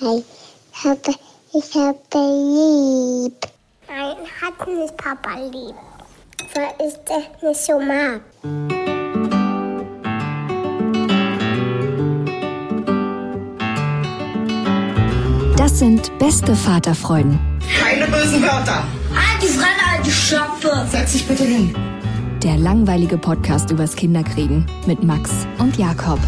[0.00, 0.22] hi.
[0.72, 1.14] Ich habe,
[1.52, 3.34] ich habe lieb.
[3.88, 5.74] Nein, hat nicht Papa lieb.
[6.54, 8.20] Weil ich das nicht so mag.
[15.56, 17.38] Das sind beste Vaterfreuden.
[17.80, 18.84] Keine bösen Wörter.
[19.14, 20.86] Halt die Fremde, halt die Schöpfe.
[20.90, 21.74] Setz dich bitte hin.
[22.42, 26.18] Der langweilige Podcast übers Kinderkriegen mit Max und Jakob.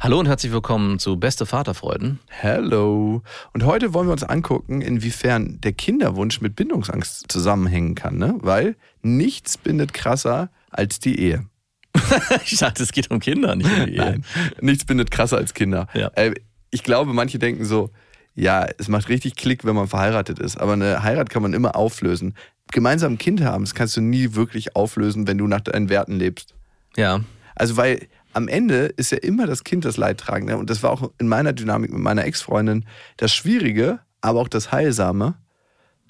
[0.00, 2.20] Hallo und herzlich willkommen zu Beste Vaterfreuden.
[2.28, 3.20] Hello.
[3.52, 8.36] Und heute wollen wir uns angucken, inwiefern der Kinderwunsch mit Bindungsangst zusammenhängen kann, ne?
[8.38, 11.46] Weil nichts bindet krasser als die Ehe.
[12.44, 13.98] ich dachte, es geht um Kinder, nicht um die Ehe.
[13.98, 14.24] Nein,
[14.60, 15.88] nichts bindet krasser als Kinder.
[15.94, 16.12] Ja.
[16.14, 16.34] Äh,
[16.70, 17.90] ich glaube, manche denken so,
[18.36, 21.74] ja, es macht richtig Klick, wenn man verheiratet ist, aber eine Heirat kann man immer
[21.74, 22.34] auflösen.
[22.70, 26.12] Gemeinsam ein Kind haben, das kannst du nie wirklich auflösen, wenn du nach deinen Werten
[26.12, 26.54] lebst.
[26.94, 27.20] Ja.
[27.56, 30.56] Also, weil am Ende ist ja immer das Kind das Leidtragende.
[30.56, 32.84] Und das war auch in meiner Dynamik mit meiner Ex-Freundin
[33.16, 35.34] das Schwierige, aber auch das Heilsame,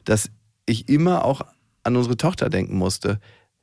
[0.05, 0.31] dass
[0.67, 1.43] ich immer auch
[1.85, 3.19] an unsere Tochter denken musste.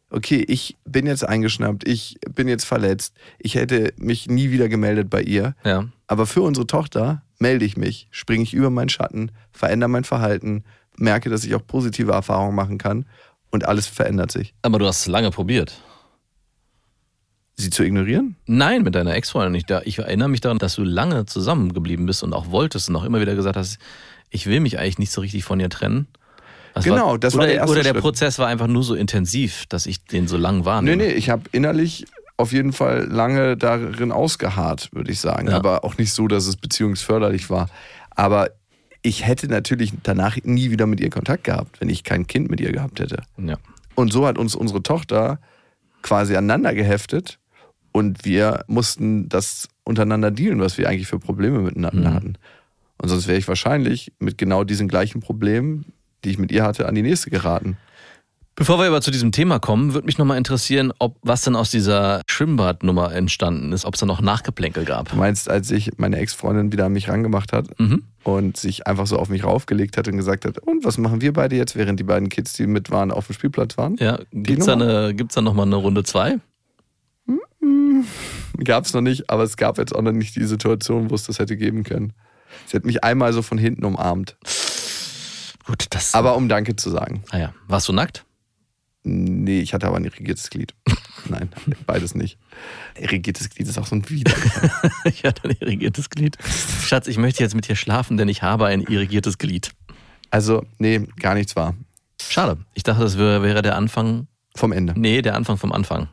[0.10, 5.10] Okay, ich bin jetzt eingeschnappt, ich bin jetzt verletzt, ich hätte mich nie wieder gemeldet
[5.10, 5.56] bei ihr.
[5.64, 5.88] Ja.
[6.08, 10.64] Aber für unsere Tochter melde ich mich, springe ich über meinen Schatten, verändere mein Verhalten,
[10.98, 13.06] merke, dass ich auch positive Erfahrungen machen kann
[13.52, 14.54] und alles verändert sich.
[14.62, 15.82] Aber du hast es lange probiert.
[17.58, 18.36] Sie zu ignorieren?
[18.48, 19.56] Nein, mit deiner Ex-Freundin.
[19.56, 22.96] Ich, da- ich erinnere mich daran, dass du lange zusammengeblieben bist und auch wolltest und
[22.98, 23.78] auch immer wieder gesagt hast,
[24.30, 26.08] ich will mich eigentlich nicht so richtig von ihr trennen.
[26.74, 28.02] Das Genau, war, das war oder, der erste Oder der Schritt.
[28.02, 30.98] Prozess war einfach nur so intensiv, dass ich den so lang Nee, wahrnehme.
[31.04, 35.48] nee, ich habe innerlich auf jeden Fall lange darin ausgeharrt, würde ich sagen.
[35.48, 35.56] Ja.
[35.56, 37.70] Aber auch nicht so, dass es beziehungsförderlich war.
[38.10, 38.50] Aber
[39.02, 42.60] ich hätte natürlich danach nie wieder mit ihr Kontakt gehabt, wenn ich kein Kind mit
[42.60, 43.24] ihr gehabt hätte.
[43.38, 43.56] Ja.
[43.94, 45.40] Und so hat uns unsere Tochter
[46.02, 47.40] quasi aneinander geheftet
[47.96, 52.14] und wir mussten das untereinander dealen, was wir eigentlich für Probleme miteinander Mhm.
[52.14, 52.34] hatten.
[52.98, 55.86] Und sonst wäre ich wahrscheinlich mit genau diesen gleichen Problemen,
[56.26, 57.78] die ich mit ihr hatte, an die nächste geraten.
[58.58, 61.72] Bevor wir aber zu diesem Thema kommen, würde mich nochmal interessieren, ob was denn aus
[61.72, 65.10] dieser Schwimmbadnummer entstanden ist, ob es da noch Nachgeplänkel gab.
[65.10, 68.04] Du meinst, als sich meine Ex-Freundin wieder an mich rangemacht hat Mhm.
[68.24, 71.32] und sich einfach so auf mich raufgelegt hat und gesagt hat, und was machen wir
[71.34, 73.96] beide jetzt, während die beiden Kids, die mit waren, auf dem Spielplatz waren?
[74.00, 74.98] Ja, gibt's da, Nummer?
[75.00, 76.40] eine, gibt's da nochmal eine Runde zwei?
[78.64, 81.24] Gab es noch nicht, aber es gab jetzt auch noch nicht die Situation, wo es
[81.24, 82.14] das hätte geben können.
[82.68, 84.38] Sie hat mich einmal so von hinten umarmt.
[85.66, 86.14] Gut, das.
[86.14, 87.24] Aber um Danke zu sagen.
[87.32, 87.54] ah ja.
[87.68, 88.26] Warst du nackt?
[89.04, 90.74] Nee, ich hatte aber ein irrigiertes Glied.
[91.30, 91.50] Nein,
[91.86, 92.40] beides nicht.
[93.00, 94.34] Irrigiertes Glied ist auch so ein Wider.
[95.06, 96.38] ich hatte ein irrigiertes Glied.
[96.82, 99.72] Schatz, ich möchte jetzt mit dir schlafen, denn ich habe ein irrigiertes Glied.
[100.32, 101.76] Also, nee, gar nichts war.
[102.22, 102.58] Schade.
[102.74, 104.28] Ich dachte, das wäre, wäre der Anfang.
[104.56, 104.94] Vom Ende.
[104.98, 106.08] Nee, der Anfang vom Anfang.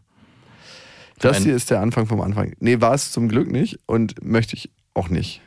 [1.23, 2.53] Das ein- hier ist der Anfang vom Anfang.
[2.61, 5.41] Nee, war es zum Glück nicht und möchte ich auch nicht.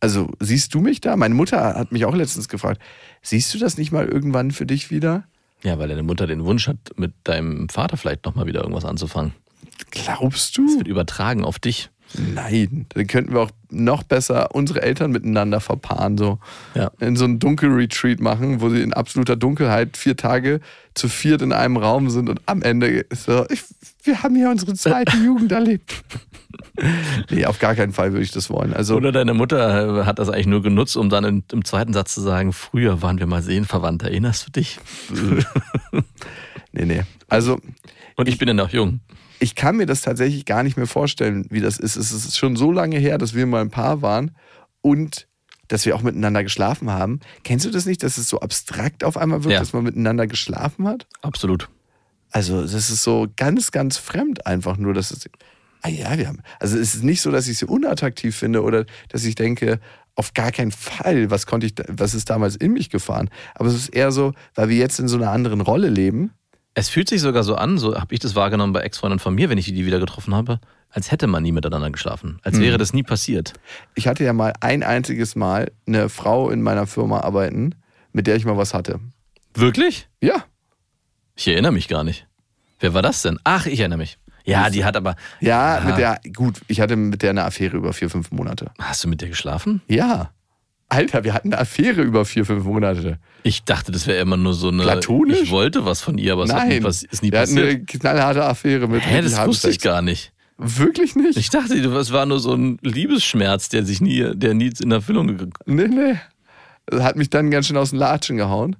[0.00, 1.16] Also, siehst du mich da?
[1.16, 2.80] Meine Mutter hat mich auch letztens gefragt,
[3.22, 5.24] siehst du das nicht mal irgendwann für dich wieder?
[5.62, 9.32] Ja, weil deine Mutter den Wunsch hat, mit deinem Vater vielleicht nochmal wieder irgendwas anzufangen.
[9.90, 10.76] Glaubst Das du?
[10.78, 11.90] wird übertragen auf dich.
[12.34, 16.38] Nein, dann könnten wir auch noch besser unsere Eltern miteinander verpaaren, so
[16.74, 16.90] Ja.
[17.00, 20.60] in so einen Dunkelretreat machen, wo sie in absoluter Dunkelheit vier Tage
[20.94, 23.62] zu viert in einem Raum sind und am Ende so, ich,
[24.04, 26.04] wir haben hier unsere zweite Jugend erlebt.
[27.30, 28.72] nee, auf gar keinen Fall würde ich das wollen.
[28.74, 31.92] Also, Oder deine Mutter äh, hat das eigentlich nur genutzt, um dann im, im zweiten
[31.92, 34.78] Satz zu sagen, früher waren wir mal Seelenverwandt, erinnerst du dich?
[36.72, 37.02] nee, nee.
[37.28, 37.58] Also,
[38.16, 39.00] Und ich bin ja noch jung.
[39.40, 41.96] Ich kann mir das tatsächlich gar nicht mehr vorstellen, wie das ist.
[41.96, 44.36] Es ist schon so lange her, dass wir mal ein Paar waren
[44.80, 45.26] und
[45.68, 47.20] dass wir auch miteinander geschlafen haben.
[47.42, 49.60] Kennst du das nicht, dass es so abstrakt auf einmal wird, Ja.
[49.60, 51.06] dass man miteinander geschlafen hat?
[51.22, 51.68] Absolut.
[52.30, 55.28] Also, das ist so ganz, ganz fremd einfach nur, dass es.
[55.82, 56.40] Ah ja, wir haben.
[56.60, 59.80] Also, es ist nicht so, dass ich sie unattraktiv finde oder dass ich denke,
[60.16, 63.30] auf gar keinen Fall, was konnte ich, was ist damals in mich gefahren.
[63.54, 66.30] Aber es ist eher so, weil wir jetzt in so einer anderen Rolle leben.
[66.74, 69.48] Es fühlt sich sogar so an, so habe ich das wahrgenommen bei Ex-Freunden von mir,
[69.48, 72.40] wenn ich die wieder getroffen habe, als hätte man nie miteinander geschlafen.
[72.42, 73.52] Als wäre das nie passiert.
[73.94, 77.76] Ich hatte ja mal ein einziges Mal eine Frau in meiner Firma arbeiten,
[78.12, 79.00] mit der ich mal was hatte.
[79.54, 80.08] Wirklich?
[80.20, 80.44] Ja.
[81.36, 82.26] Ich erinnere mich gar nicht.
[82.80, 83.38] Wer war das denn?
[83.44, 84.18] Ach, ich erinnere mich.
[84.44, 85.16] Ja, die hat aber.
[85.40, 85.88] Ja, Aha.
[85.88, 88.72] mit der, gut, ich hatte mit der eine Affäre über vier, fünf Monate.
[88.78, 89.80] Hast du mit der geschlafen?
[89.88, 90.32] Ja.
[90.94, 93.18] Alter, wir hatten eine Affäre über vier, fünf Monate.
[93.42, 94.82] Ich dachte, das wäre immer nur so eine.
[94.82, 95.40] Platonisch?
[95.42, 97.68] Ich wollte was von ihr, aber es nie, Nein, pass- ist nie wir hatten passiert.
[97.76, 100.32] eine knallharte Affäre mit Hä, das wusste ich gar nicht.
[100.56, 101.36] Wirklich nicht?
[101.36, 105.26] Ich dachte, es war nur so ein Liebesschmerz, der sich nie, der nie in Erfüllung
[105.26, 106.14] gegangen nee, nee.
[106.86, 108.76] Das hat mich dann ganz schön aus den Latschen gehauen.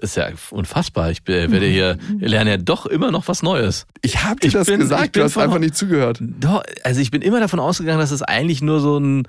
[0.00, 1.10] Ist ja unfassbar.
[1.10, 3.86] Ich bin- werde hier, lerne ja doch immer noch was Neues.
[4.00, 6.18] Ich habe dir Ich das bin- gesagt, du hast einfach nicht zugehört.
[6.20, 9.28] Doch, also ich bin immer davon ausgegangen, dass es eigentlich nur so ein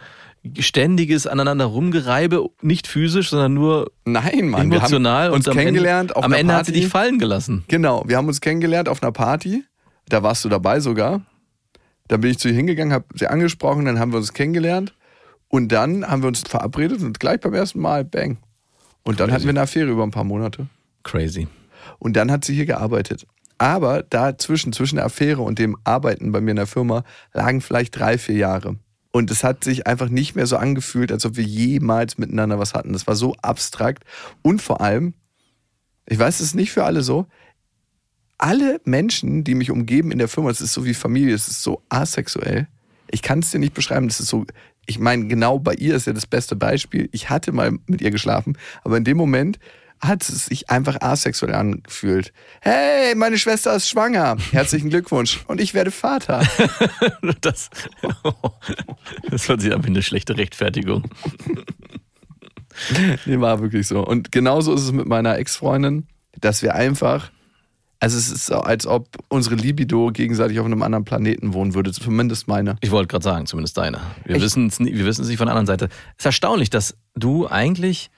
[0.59, 4.71] ständiges aneinander rumgereibe, nicht physisch, sondern nur Nein, Mann.
[4.71, 6.81] wir emotional haben uns und am kennengelernt Ende, auf am Ende hat sie Party.
[6.81, 7.63] dich fallen gelassen.
[7.67, 9.63] Genau, wir haben uns kennengelernt auf einer Party.
[10.09, 11.21] Da warst du dabei sogar.
[12.07, 14.93] Da bin ich zu ihr hingegangen, habe sie angesprochen, dann haben wir uns kennengelernt.
[15.49, 18.37] Und dann haben wir uns verabredet und gleich beim ersten Mal, bang.
[19.03, 20.67] Und dann hatten wir eine Affäre über ein paar Monate.
[21.03, 21.47] Crazy.
[21.99, 23.25] Und dann hat sie hier gearbeitet.
[23.57, 27.03] Aber dazwischen, zwischen der Affäre und dem Arbeiten bei mir in der Firma,
[27.33, 28.75] lagen vielleicht drei, vier Jahre.
[29.11, 32.73] Und es hat sich einfach nicht mehr so angefühlt, als ob wir jemals miteinander was
[32.73, 32.93] hatten.
[32.93, 34.03] Das war so abstrakt.
[34.41, 35.13] Und vor allem,
[36.07, 37.27] ich weiß, es ist nicht für alle so,
[38.37, 41.63] alle Menschen, die mich umgeben in der Firma, es ist so wie Familie, es ist
[41.63, 42.67] so asexuell.
[43.09, 44.45] Ich kann es dir nicht beschreiben, das ist so,
[44.85, 47.09] ich meine, genau bei ihr ist ja das beste Beispiel.
[47.11, 49.59] Ich hatte mal mit ihr geschlafen, aber in dem Moment
[50.01, 52.31] hat es sich einfach asexuell angefühlt.
[52.61, 54.37] Hey, meine Schwester ist schwanger.
[54.51, 55.43] Herzlichen Glückwunsch.
[55.47, 56.41] Und ich werde Vater.
[57.41, 57.69] Das,
[59.31, 61.03] das war sie aber eine schlechte Rechtfertigung.
[63.25, 64.05] Nee, war wirklich so.
[64.05, 66.05] Und genauso ist es mit meiner Ex-Freundin,
[66.39, 67.31] dass wir einfach,
[67.99, 71.91] also es ist so, als ob unsere Libido gegenseitig auf einem anderen Planeten wohnen würde.
[71.91, 72.75] Zumindest meine.
[72.81, 73.99] Ich wollte gerade sagen, zumindest deine.
[74.25, 74.45] Wir Echt?
[74.45, 75.85] wissen es nie- wir wissen es nicht von der anderen Seite.
[76.17, 78.11] Es ist erstaunlich, dass du eigentlich,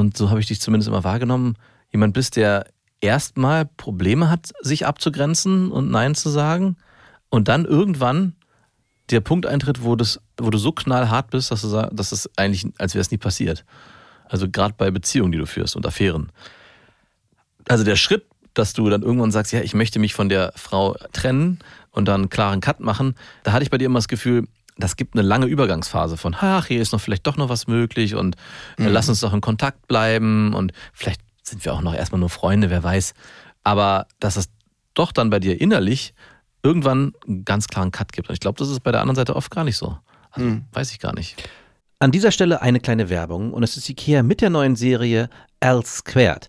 [0.00, 1.56] und so habe ich dich zumindest immer wahrgenommen,
[1.92, 2.66] jemand bist, der
[3.00, 6.76] erstmal Probleme hat, sich abzugrenzen und Nein zu sagen.
[7.28, 8.34] Und dann irgendwann
[9.10, 12.66] der Punkt eintritt, wo, das, wo du so knallhart bist, dass, du dass es eigentlich,
[12.78, 13.64] als wäre es nie passiert.
[14.28, 16.30] Also gerade bei Beziehungen, die du führst und Affären.
[17.68, 20.96] Also der Schritt, dass du dann irgendwann sagst, ja, ich möchte mich von der Frau
[21.12, 21.60] trennen
[21.90, 24.46] und dann einen klaren Cut machen, da hatte ich bei dir immer das Gefühl,
[24.76, 28.14] das gibt eine lange Übergangsphase von, ach, hier ist noch vielleicht doch noch was möglich
[28.14, 28.36] und
[28.78, 32.30] äh, lass uns doch in Kontakt bleiben und vielleicht sind wir auch noch erstmal nur
[32.30, 33.14] Freunde, wer weiß.
[33.64, 34.48] Aber dass es
[34.94, 36.14] doch dann bei dir innerlich
[36.62, 38.28] irgendwann einen ganz klaren Cut gibt.
[38.28, 39.96] Und ich glaube, das ist bei der anderen Seite oft gar nicht so.
[40.30, 41.48] Also, Weiß ich gar nicht.
[41.98, 45.28] An dieser Stelle eine kleine Werbung und es ist Ikea mit der neuen Serie
[45.60, 46.48] L Squared.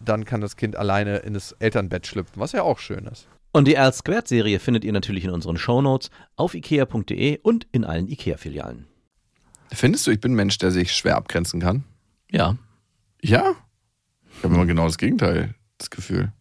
[0.00, 3.26] dann kann das Kind alleine in das Elternbett schlüpfen, was ja auch schön ist.
[3.52, 7.84] Und die L Squared Serie findet ihr natürlich in unseren Shownotes auf ikea.de und in
[7.84, 8.86] allen Ikea-Filialen.
[9.72, 11.84] Findest du, ich bin ein Mensch, der sich schwer abgrenzen kann?
[12.30, 12.56] Ja.
[13.22, 13.54] Ja.
[14.36, 16.32] Ich habe immer genau das Gegenteil, das Gefühl.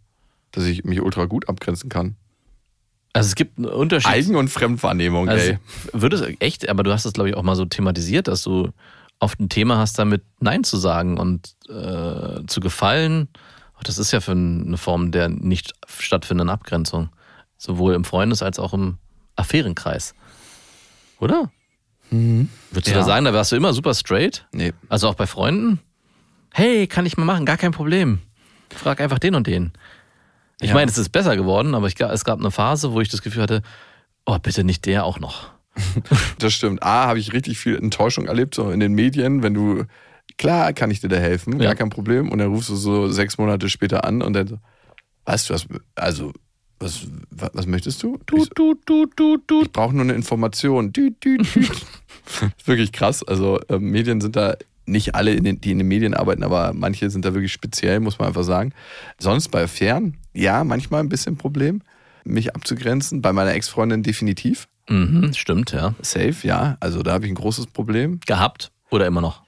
[0.51, 2.18] Dass ich mich ultra gut abgrenzen kann.
[3.13, 4.12] Also es gibt einen Unterschied.
[4.12, 5.60] Eigen- und Fremdwahrnehmung, Also, ey.
[5.94, 8.72] würde es echt, aber du hast es, glaube ich, auch mal so thematisiert, dass du
[9.20, 13.28] oft ein Thema hast, damit Nein zu sagen und äh, zu gefallen.
[13.78, 17.10] Auch Das ist ja für eine Form der nicht stattfindenden Abgrenzung.
[17.58, 18.98] Sowohl im Freundes- als auch im
[19.36, 20.13] Affärenkreis.
[21.20, 21.51] Oder?
[22.12, 22.98] Würdest du Ja.
[23.00, 24.46] da sagen, da warst du immer super straight?
[24.51, 24.74] Nee.
[24.89, 25.80] Also auch bei Freunden?
[26.54, 28.20] Hey, kann ich mal machen, gar kein Problem.
[28.70, 29.74] Frag einfach den und den.
[30.62, 30.75] Ich Ja.
[30.75, 33.44] meine, es ist besser geworden, aber ich, es gab eine Phase, wo ich das Gefühl
[33.44, 33.62] hatte,
[34.25, 35.50] oh, bitte nicht der auch noch.
[36.39, 36.84] Das stimmt.
[36.84, 39.84] A, habe ich richtig viel Enttäuschung erlebt, so in den Medien, wenn du,
[40.38, 41.67] klar kann ich dir da helfen, Ja.
[41.70, 42.29] gar kein Problem.
[42.29, 44.58] Und dann rufst du so sechs Monate später an und dann so,
[45.25, 46.34] weißt du was, also,
[46.79, 48.20] was, was, was möchtest du?
[48.36, 49.62] Ich, so, du, du, du, du.
[49.62, 50.91] ich brauche nur eine Information.
[50.91, 51.38] Dü, dü.
[52.58, 53.24] ist wirklich krass.
[53.24, 54.55] Also ähm, Medien sind da
[54.86, 58.00] nicht alle, in den, die in den Medien arbeiten, aber manche sind da wirklich speziell,
[58.01, 58.74] muss man einfach sagen.
[59.20, 61.82] Sonst bei Fern, ja, manchmal ein bisschen Problem,
[62.25, 63.22] mich abzugrenzen.
[63.22, 64.67] Bei meiner Ex-Freundin definitiv.
[64.89, 65.96] Mhm, stimmt, ja.
[66.01, 66.77] Safe, ja.
[66.80, 68.20] Also da habe ich ein großes Problem.
[68.25, 69.42] Gehabt oder immer noch?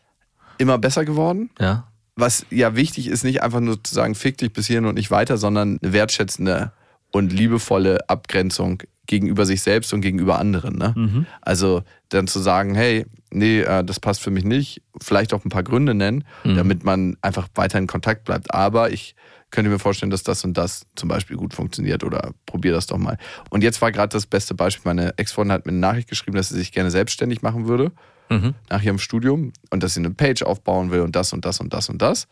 [0.57, 1.49] Immer besser geworden.
[1.59, 1.87] Ja.
[2.15, 5.11] Was ja wichtig ist, nicht einfach nur zu sagen, fick dich bis hierhin und nicht
[5.11, 6.71] weiter, sondern eine wertschätzende
[7.11, 10.77] und liebevolle Abgrenzung gegenüber sich selbst und gegenüber anderen.
[10.77, 10.93] Ne?
[10.95, 11.25] Mhm.
[11.41, 15.49] Also dann zu sagen, hey, nee, äh, das passt für mich nicht, vielleicht auch ein
[15.49, 16.55] paar Gründe nennen, Mhm.
[16.55, 18.53] damit man einfach weiter in Kontakt bleibt.
[18.53, 19.15] Aber ich
[19.51, 22.97] könnte mir vorstellen, dass das und das zum Beispiel gut funktioniert oder probier das doch
[22.97, 23.17] mal.
[23.49, 24.89] Und jetzt war gerade das beste Beispiel.
[24.93, 27.91] Meine Ex-Freundin hat mir eine Nachricht geschrieben, dass sie sich gerne selbstständig machen würde
[28.29, 28.55] Mhm.
[28.69, 31.71] nach ihrem Studium und dass sie eine Page aufbauen will und das und das und
[31.73, 32.27] das und das.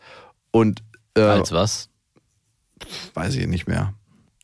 [0.50, 0.82] Und
[1.16, 1.88] äh, Als was?
[3.14, 3.94] weiß ich nicht mehr.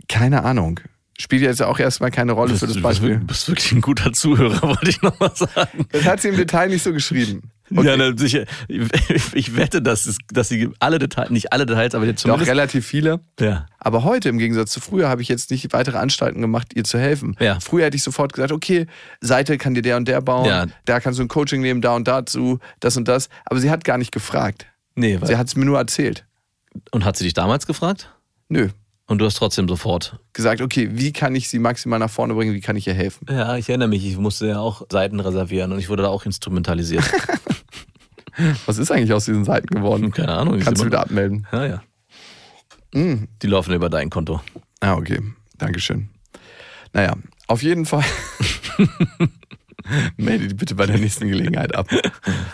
[0.08, 0.80] Keine Ahnung.
[1.18, 3.08] Spielt jetzt auch erstmal keine Rolle für das du bist, Beispiel.
[3.10, 5.86] wirklich- bist wirklich ein guter Zuhörer, wollte ich nochmal sagen.
[5.92, 7.50] Das hat sie im Detail nicht so geschrieben.
[7.76, 8.44] Und Ja, sicher.
[9.34, 12.50] Ich wette, dass, es, dass sie alle Details, nicht alle Details, aber jetzt doch zumindest.
[12.50, 13.20] relativ viele.
[13.40, 13.66] ja.
[13.78, 16.98] Aber heute, im Gegensatz zu früher, habe ich jetzt nicht weitere Anstalten gemacht, ihr zu
[16.98, 17.36] helfen.
[17.40, 17.58] Ja.
[17.60, 18.86] Früher hätte ich sofort gesagt, okay,
[19.20, 20.66] Seite kann dir der und der bauen, Ja.
[20.84, 23.28] da kannst du ein Coaching nehmen, da und dazu, das und das.
[23.44, 24.66] Aber sie hat gar nicht gefragt.
[24.94, 26.24] Nee, weil, Sie hat es mir nur erzählt.
[26.92, 28.10] und hat sie dich damals gefragt?
[28.48, 28.68] Nö.
[29.08, 30.18] Und du hast trotzdem sofort.
[30.32, 33.26] Gesagt, okay, wie kann ich sie maximal nach vorne bringen, wie kann ich ihr helfen?
[33.28, 36.24] Ja, ich erinnere mich, ich musste ja auch Seiten reservieren und ich wurde da auch
[36.24, 37.02] instrumentalisiert.
[38.66, 40.10] Was ist eigentlich aus diesen Seiten geworden?
[40.12, 40.58] Keine Ahnung.
[40.60, 41.46] Kannst du wieder abmelden.
[41.52, 41.82] Ja, ja.
[42.94, 43.28] Mm.
[43.42, 44.40] Die laufen über dein Konto.
[44.80, 45.20] Ah, okay.
[45.58, 46.08] Dankeschön.
[46.92, 47.14] Naja,
[47.46, 48.04] auf jeden Fall.
[50.16, 51.88] Melde die bitte bei der nächsten Gelegenheit ab.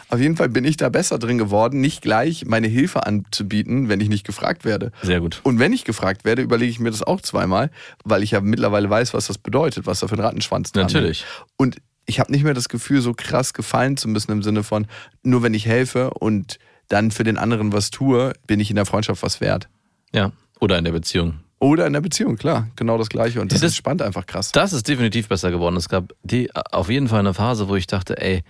[0.09, 4.01] Auf jeden Fall bin ich da besser drin geworden, nicht gleich meine Hilfe anzubieten, wenn
[4.01, 4.93] ich nicht gefragt werde.
[5.03, 5.41] Sehr gut.
[5.43, 7.71] Und wenn ich gefragt werde, überlege ich mir das auch zweimal,
[8.05, 11.21] weil ich ja mittlerweile weiß, was das bedeutet, was da für ein Rattenschwanz dran Natürlich.
[11.21, 11.27] ist.
[11.57, 11.77] Und
[12.09, 14.87] ich habe nicht mehr das Gefühl, so krass gefallen zu müssen im Sinne von,
[15.23, 18.87] nur wenn ich helfe und dann für den anderen was tue, bin ich in der
[18.87, 19.69] Freundschaft was wert.
[20.13, 20.33] Ja.
[20.59, 21.41] Oder in der Beziehung.
[21.61, 23.41] Oder in der Beziehung, klar, genau das Gleiche.
[23.41, 24.53] Und das, Das- ist spannend einfach krass.
[24.53, 25.77] Das ist definitiv besser geworden.
[25.77, 28.43] Es gab die, auf jeden Fall eine Phase, wo ich dachte, ey,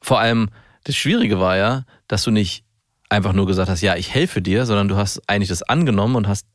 [0.00, 0.48] vor allem
[0.84, 2.64] das Schwierige war ja, dass du nicht
[3.10, 6.26] einfach nur gesagt hast, ja, ich helfe dir, sondern du hast eigentlich das angenommen und
[6.26, 6.46] hast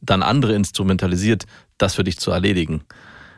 [0.00, 1.44] dann andere instrumentalisiert,
[1.78, 2.84] das für dich zu erledigen.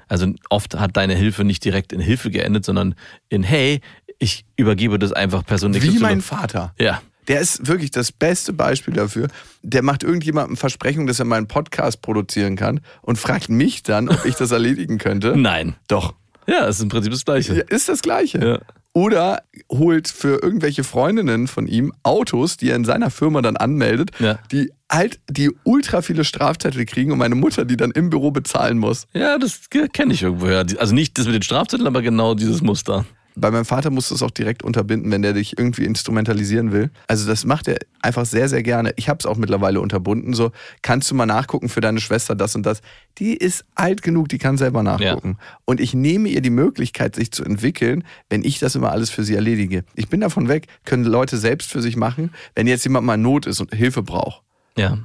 [0.08, 2.94] Also oft hat deine Hilfe nicht direkt in Hilfe geendet, sondern
[3.28, 3.80] in, hey,
[4.18, 6.74] ich übergebe das einfach Person Wie mein Vater.
[6.78, 9.28] Ja, Der ist wirklich das beste Beispiel dafür.
[9.62, 14.24] Der macht irgendjemandem Versprechung, dass er meinen Podcast produzieren kann und fragt mich dann, ob
[14.24, 15.34] ich das erledigen könnte.
[15.36, 15.74] nein.
[15.88, 16.14] Doch.
[16.46, 17.56] Ja, es ist im Prinzip das Gleiche.
[17.56, 18.38] Ja, ist das Gleiche.
[18.38, 18.60] Ja.
[18.96, 24.10] Oder holt für irgendwelche Freundinnen von ihm Autos, die er in seiner Firma dann anmeldet,
[24.20, 24.38] Ja.
[24.50, 28.78] die halt die ultra viele Strafzettel kriegen und meine Mutter die dann im Büro bezahlen
[28.78, 29.06] muss.
[29.12, 30.64] Ja, das kenne ich irgendwoher.
[30.78, 33.04] Also nicht das mit den Strafzetteln, aber genau dieses Muster.
[33.38, 36.90] Bei meinem Vater musst du es auch direkt unterbinden, wenn der dich irgendwie instrumentalisieren will.
[37.06, 38.92] Also das macht er einfach sehr, sehr gerne.
[38.96, 40.32] Ich habe es auch mittlerweile unterbunden.
[40.32, 42.80] So, kannst du mal nachgucken für deine Schwester das und das.
[43.18, 45.36] Die ist alt genug, die kann selber nachgucken.
[45.66, 49.22] Und ich nehme ihr die Möglichkeit, sich zu entwickeln, wenn ich das immer alles für
[49.22, 49.84] sie erledige.
[49.94, 52.32] Ich bin davon weg, können Leute selbst für sich machen.
[52.54, 54.42] Wenn jetzt jemand mal in Not ist und Hilfe braucht,
[54.78, 54.98] Ja,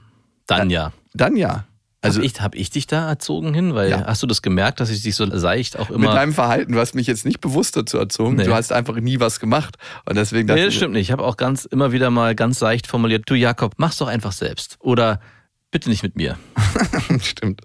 [0.48, 0.94] dann ja.
[1.14, 1.66] dann ja.
[2.04, 3.76] Also Also hab ich, hab ich dich da erzogen hin?
[3.76, 4.06] Weil Ja.
[4.08, 6.14] hast du das gemerkt, dass ich dich so seicht auch mit immer.
[6.14, 8.36] deinem Verhalten, du hast mich jetzt nicht bewusst dazu erzogen.
[8.36, 8.46] Nee.
[8.46, 9.78] Du hast einfach nie was gemacht.
[10.06, 11.08] Und deswegen Nee, das stimmt nicht.
[11.08, 14.32] Ich habe auch ganz immer wieder mal ganz seicht formuliert, du Jakob, mach's doch einfach
[14.32, 14.78] selbst.
[14.80, 15.20] Oder
[15.70, 16.38] bitte nicht mit mir.
[17.22, 17.62] stimmt,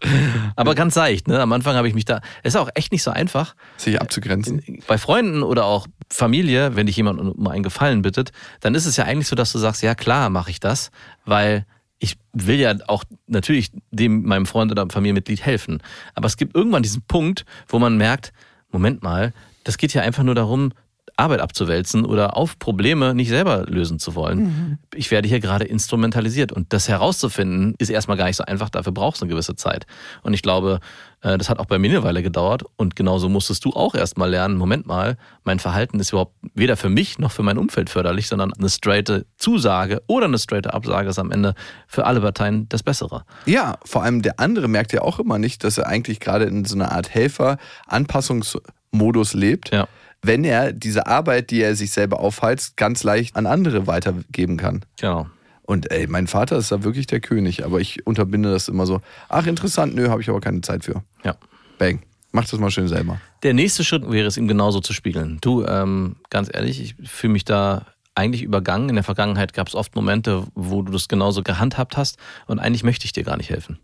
[0.55, 1.41] Aber ganz seicht, ne?
[1.41, 2.21] Am Anfang habe ich mich da.
[2.43, 3.55] Es ist auch echt nicht so einfach.
[3.79, 4.63] sich abzugrenzen.
[4.87, 8.97] Bei Freunden oder auch Familie, wenn dich jemand um einen Gefallen bittet, dann ist es
[8.97, 10.91] ja eigentlich so, dass du sagst, ja klar, mache ich das,
[11.25, 11.67] weil
[11.99, 15.83] ich will ja auch natürlich dem meinem Freund oder Familienmitglied helfen.
[16.15, 18.33] Aber es gibt irgendwann diesen Punkt, wo man merkt,
[18.71, 19.33] Moment mal,
[19.65, 20.73] das geht ja einfach nur darum,
[21.17, 24.79] Arbeit abzuwälzen oder auf Probleme nicht selber lösen zu wollen.
[24.95, 28.93] Ich werde hier gerade instrumentalisiert und das herauszufinden ist erstmal gar nicht so einfach, dafür
[28.93, 29.87] brauchst du eine gewisse Zeit.
[30.23, 30.81] Und ich glaube,
[31.23, 34.29] äh, das hat auch bei mir eine Weile gedauert und genauso musstest du auch erstmal
[34.31, 38.29] lernen, Moment mal, mein Verhalten ist überhaupt weder für mich noch für mein Umfeld förderlich,
[38.29, 41.55] sondern eine straighte Zusage oder eine straighte Absage ist am Ende
[41.87, 43.25] für alle Parteien das Bessere.
[43.47, 46.67] Ja, vor allem der andere merkt ja auch immer nicht, dass er eigentlich gerade in
[46.67, 49.89] so einer Art Helfer-Anpassungsmodus lebt, Ja.
[50.23, 54.85] Wenn er diese Arbeit, die er sich selber aufheizt, ganz leicht an andere weitergeben kann.
[55.01, 55.27] Genau.
[55.63, 59.01] Und ey, mein Vater ist da wirklich der König, aber ich unterbinde das immer so.
[59.29, 61.03] Ach, interessant, nö, habe ich aber keine Zeit für.
[61.25, 61.37] Ja.
[61.79, 62.03] Bang.
[62.33, 63.21] Mach das mal schön selber.
[63.43, 65.39] Der nächste Schritt wäre es ihm genauso zu spiegeln.
[65.41, 68.89] Du, ähm, ganz ehrlich, ich fühle mich da eigentlich übergangen.
[68.89, 72.83] In der Vergangenheit gab es oft Momente, wo du das genauso gehandhabt hast und eigentlich
[72.85, 73.79] möchte ich dir gar nicht helfen.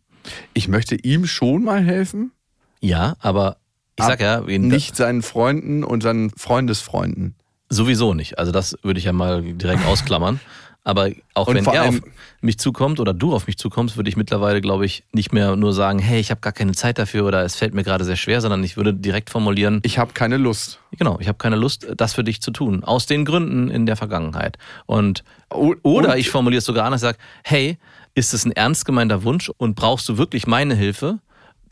[0.55, 2.33] Ich möchte ihm schon mal helfen,
[2.81, 3.57] Ja, aber
[3.99, 7.35] ich sag ja, wen- nicht seinen Freunden und seinen Freundesfreunden.
[7.69, 8.39] sowieso nicht.
[8.39, 10.41] Also das würde ich ja mal direkt ausklammern.
[10.85, 12.01] Aber auch Und wenn er auf
[12.41, 15.73] mich zukommt oder du auf mich zukommst, würde ich mittlerweile, glaube ich, nicht mehr nur
[15.73, 18.41] sagen, hey, ich habe gar keine Zeit dafür oder es fällt mir gerade sehr schwer,
[18.41, 20.81] sondern ich würde direkt formulieren, Ich habe keine Lust.
[20.99, 22.83] genau, ich habe keine Lust, das für dich zu tun.
[22.83, 24.59] Aus den Gründen in der Vergangenheit.
[24.87, 25.23] Und
[25.55, 27.79] O- Oder und- ich formuliere es sogar anders, sage, hey,
[28.17, 31.21] ist es ein ernst gemeinter Wunsch und brauchst du wirklich meine Hilfe?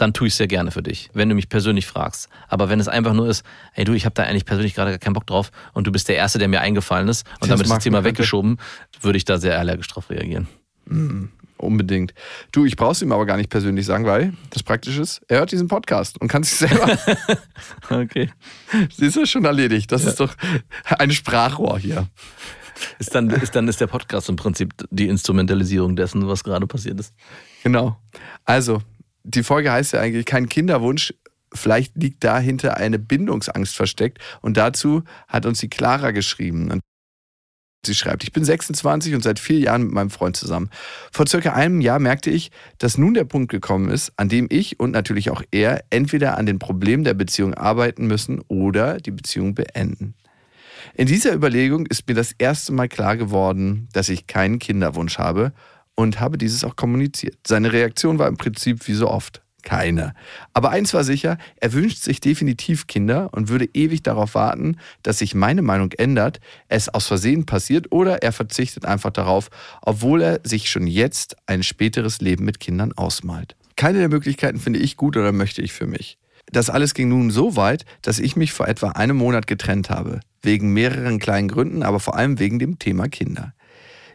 [0.00, 2.28] Dann tue ich es sehr gerne für dich, wenn du mich persönlich fragst.
[2.48, 4.98] Aber wenn es einfach nur ist, ey du, ich habe da eigentlich persönlich gerade gar
[4.98, 7.66] keinen Bock drauf und du bist der Erste, der mir eingefallen ist und Das damit
[7.66, 8.58] ist das Thema weggeschoben,
[9.00, 10.48] würde ich da sehr allergisch drauf reagieren.
[11.58, 12.14] Unbedingt.
[12.52, 15.52] Du, ich brauch's ihm aber gar nicht persönlich sagen, weil das praktisch ist, er hört
[15.52, 16.98] diesen Podcast und kann sich selber.
[17.90, 18.30] Okay.
[18.96, 19.90] Siehst du, schon erledigt.
[19.92, 20.34] Das ist doch
[20.84, 22.06] ein Sprachrohr hier.
[22.98, 27.00] Ist dann, ist dann ist der Podcast im Prinzip die Instrumentalisierung dessen, was gerade passiert
[27.00, 27.12] ist.
[27.62, 27.98] Genau.
[28.44, 28.80] Also,
[29.24, 31.14] die Folge heißt ja eigentlich kein Kinderwunsch.
[31.52, 34.18] Vielleicht liegt dahinter eine Bindungsangst versteckt.
[34.40, 36.70] Und dazu hat uns die Clara geschrieben.
[36.70, 36.80] Und
[37.86, 40.68] Sie schreibt, ich bin 26 und seit vier Jahren mit meinem Freund zusammen.
[41.12, 44.78] Vor circa einem Jahr merkte ich, dass nun der Punkt gekommen ist, an dem ich
[44.78, 49.54] und natürlich auch er entweder an den Problemen der Beziehung arbeiten müssen oder die Beziehung
[49.54, 50.14] beenden.
[50.94, 55.52] In dieser Überlegung ist mir das erste Mal klar geworden, dass ich keinen Kinderwunsch habe
[56.00, 57.36] und habe dieses auch kommuniziert.
[57.46, 60.14] Seine Reaktion war im Prinzip wie so oft keine.
[60.54, 65.18] Aber eins war sicher, er wünscht sich definitiv Kinder und würde ewig darauf warten, dass
[65.18, 69.50] sich meine Meinung ändert, es aus Versehen passiert oder er verzichtet einfach darauf,
[69.82, 73.56] obwohl er sich schon jetzt ein späteres Leben mit Kindern ausmalt.
[73.76, 76.18] Keine der Möglichkeiten finde ich gut oder möchte ich für mich.
[76.52, 80.20] Das alles ging nun so weit, dass ich mich vor etwa einem Monat getrennt habe.
[80.42, 83.52] Wegen mehreren kleinen Gründen, aber vor allem wegen dem Thema Kinder.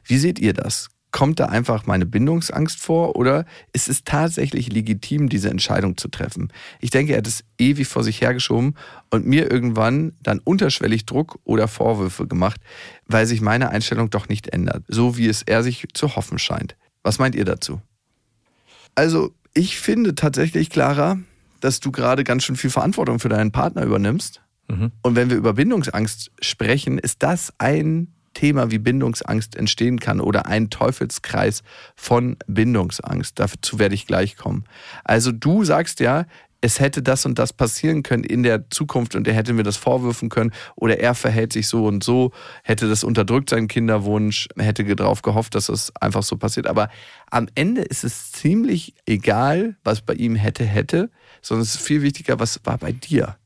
[0.03, 0.89] Wie seht ihr das?
[1.15, 6.51] Kommt da einfach meine Bindungsangst vor oder ist es tatsächlich legitim, diese Entscheidung zu treffen?
[6.81, 8.75] Ich denke, er hat es ewig vor sich hergeschoben
[9.11, 12.59] und mir irgendwann dann unterschwellig Druck oder Vorwürfe gemacht,
[13.07, 16.75] weil sich meine Einstellung doch nicht ändert, so wie es er sich zu hoffen scheint.
[17.01, 17.81] Was meint ihr dazu?
[18.93, 21.17] Also, ich finde tatsächlich, Clara,
[21.61, 24.41] dass du gerade ganz schön viel Verantwortung für deinen Partner übernimmst.
[25.01, 30.45] Und wenn wir über Bindungsangst sprechen, ist das ein Thema, wie Bindungsangst entstehen kann oder
[30.45, 31.63] ein Teufelskreis
[31.95, 33.39] von Bindungsangst.
[33.39, 34.65] Dazu werde ich gleich kommen.
[35.03, 36.27] Also du sagst ja,
[36.61, 39.77] es hätte das und das passieren können in der Zukunft und er hätte mir das
[39.77, 42.31] vorwürfen können oder er verhält sich so und so,
[42.63, 46.65] hätte das unterdrückt, seinen Kinderwunsch, hätte darauf gehofft, dass es einfach so passiert.
[46.65, 46.89] Aber
[47.29, 51.11] am Ende ist es ziemlich egal, was bei ihm hätte, hätte,
[51.41, 53.37] sondern es ist viel wichtiger, was war bei dir.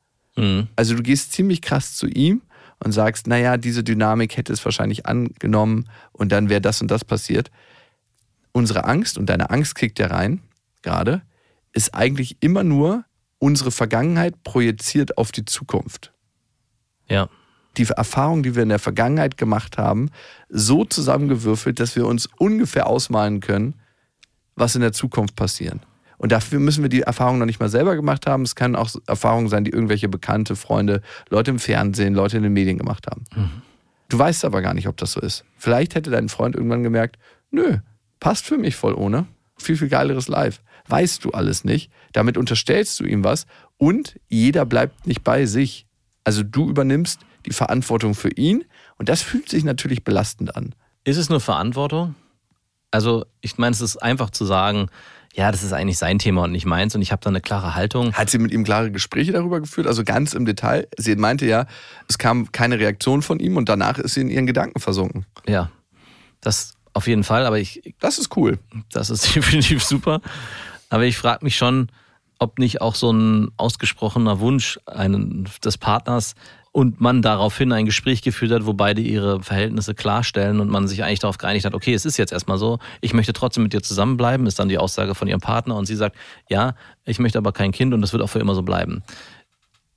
[0.77, 2.41] Also du gehst ziemlich krass zu ihm
[2.83, 7.03] und sagst, naja, diese Dynamik hätte es wahrscheinlich angenommen und dann wäre das und das
[7.03, 7.51] passiert.
[8.51, 10.41] Unsere Angst, und deine Angst kickt ja rein,
[10.81, 11.21] gerade,
[11.73, 13.05] ist eigentlich immer nur
[13.37, 16.13] unsere Vergangenheit projiziert auf die Zukunft.
[17.07, 17.29] Ja.
[17.77, 20.09] Die Erfahrungen, die wir in der Vergangenheit gemacht haben,
[20.49, 23.75] so zusammengewürfelt, dass wir uns ungefähr ausmalen können,
[24.55, 25.81] was in der Zukunft passieren.
[26.19, 28.43] Und dafür müssen wir die Erfahrung noch nicht mal selber gemacht haben.
[28.43, 32.53] Es können auch Erfahrungen sein, die irgendwelche bekannte Freunde, Leute im Fernsehen, Leute in den
[32.53, 33.23] Medien gemacht haben.
[34.09, 35.45] Du weißt aber gar nicht, ob das so ist.
[35.57, 37.17] Vielleicht hätte dein Freund irgendwann gemerkt,
[37.51, 37.77] nö,
[38.19, 39.27] passt für mich voll ohne.
[39.57, 40.61] Viel, viel geileres Live.
[40.87, 41.91] Weißt du alles nicht.
[42.11, 43.45] Damit unterstellst du ihm was
[43.77, 45.85] und jeder bleibt nicht bei sich.
[46.23, 48.65] Also du übernimmst die Verantwortung für ihn
[48.97, 50.75] und das fühlt sich natürlich belastend an.
[51.05, 52.15] Ist es nur Verantwortung?
[52.91, 54.89] Also, ich meine, es ist einfach zu sagen,
[55.33, 57.75] ja, das ist eigentlich sein Thema und nicht meins und ich habe da eine klare
[57.75, 58.13] Haltung.
[58.13, 59.87] Hat sie mit ihm klare Gespräche darüber geführt?
[59.87, 60.87] Also ganz im Detail.
[60.97, 61.65] Sie meinte ja,
[62.07, 65.25] es kam keine Reaktion von ihm und danach ist sie in ihren Gedanken versunken.
[65.47, 65.69] Ja,
[66.41, 68.57] das auf jeden Fall, aber ich, Das ist cool.
[68.91, 70.21] das ist definitiv super.
[70.89, 71.89] Aber ich frage mich schon,
[72.39, 76.35] ob nicht auch so ein ausgesprochener Wunsch einen, des Partners
[76.79, 81.03] und man daraufhin ein Gespräch geführt hat, wo beide ihre Verhältnisse klarstellen und man sich
[81.03, 83.81] eigentlich darauf geeinigt hat, okay, es ist jetzt erstmal so, ich möchte trotzdem mit dir
[83.81, 86.15] zusammenbleiben, ist dann die Aussage von ihrem Partner und sie sagt,
[86.47, 89.03] ja, ich möchte aber kein Kind und das wird auch für immer so bleiben.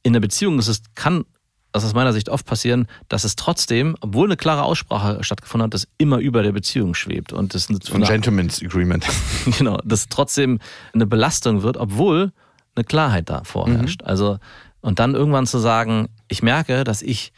[0.03, 1.25] In der Beziehung ist es, kann
[1.71, 5.75] das aus meiner Sicht oft passieren, dass es trotzdem, obwohl eine klare Aussprache stattgefunden hat,
[5.75, 9.07] das immer über der Beziehung schwebt und das Ein Gentleman's Agreement.
[9.57, 10.59] genau, das trotzdem
[10.95, 12.33] eine Belastung wird, obwohl
[12.75, 14.03] eine Klarheit da vorherrscht.
[14.03, 14.39] Also,
[14.81, 17.33] und dann irgendwann zu sagen, ich merke, dass ich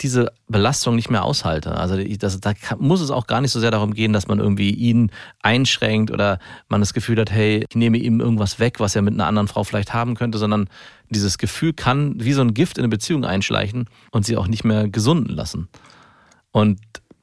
[0.00, 1.76] diese Belastung nicht mehr aushalte.
[1.76, 4.70] Also das, da muss es auch gar nicht so sehr darum gehen, dass man irgendwie
[4.70, 5.10] ihn
[5.42, 6.38] einschränkt oder
[6.68, 9.48] man das Gefühl hat, hey, ich nehme ihm irgendwas weg, was er mit einer anderen
[9.48, 10.68] Frau vielleicht haben könnte, sondern
[11.10, 14.62] dieses Gefühl kann wie so ein Gift in eine Beziehung einschleichen und sie auch nicht
[14.62, 15.68] mehr gesunden lassen.
[16.52, 16.78] Und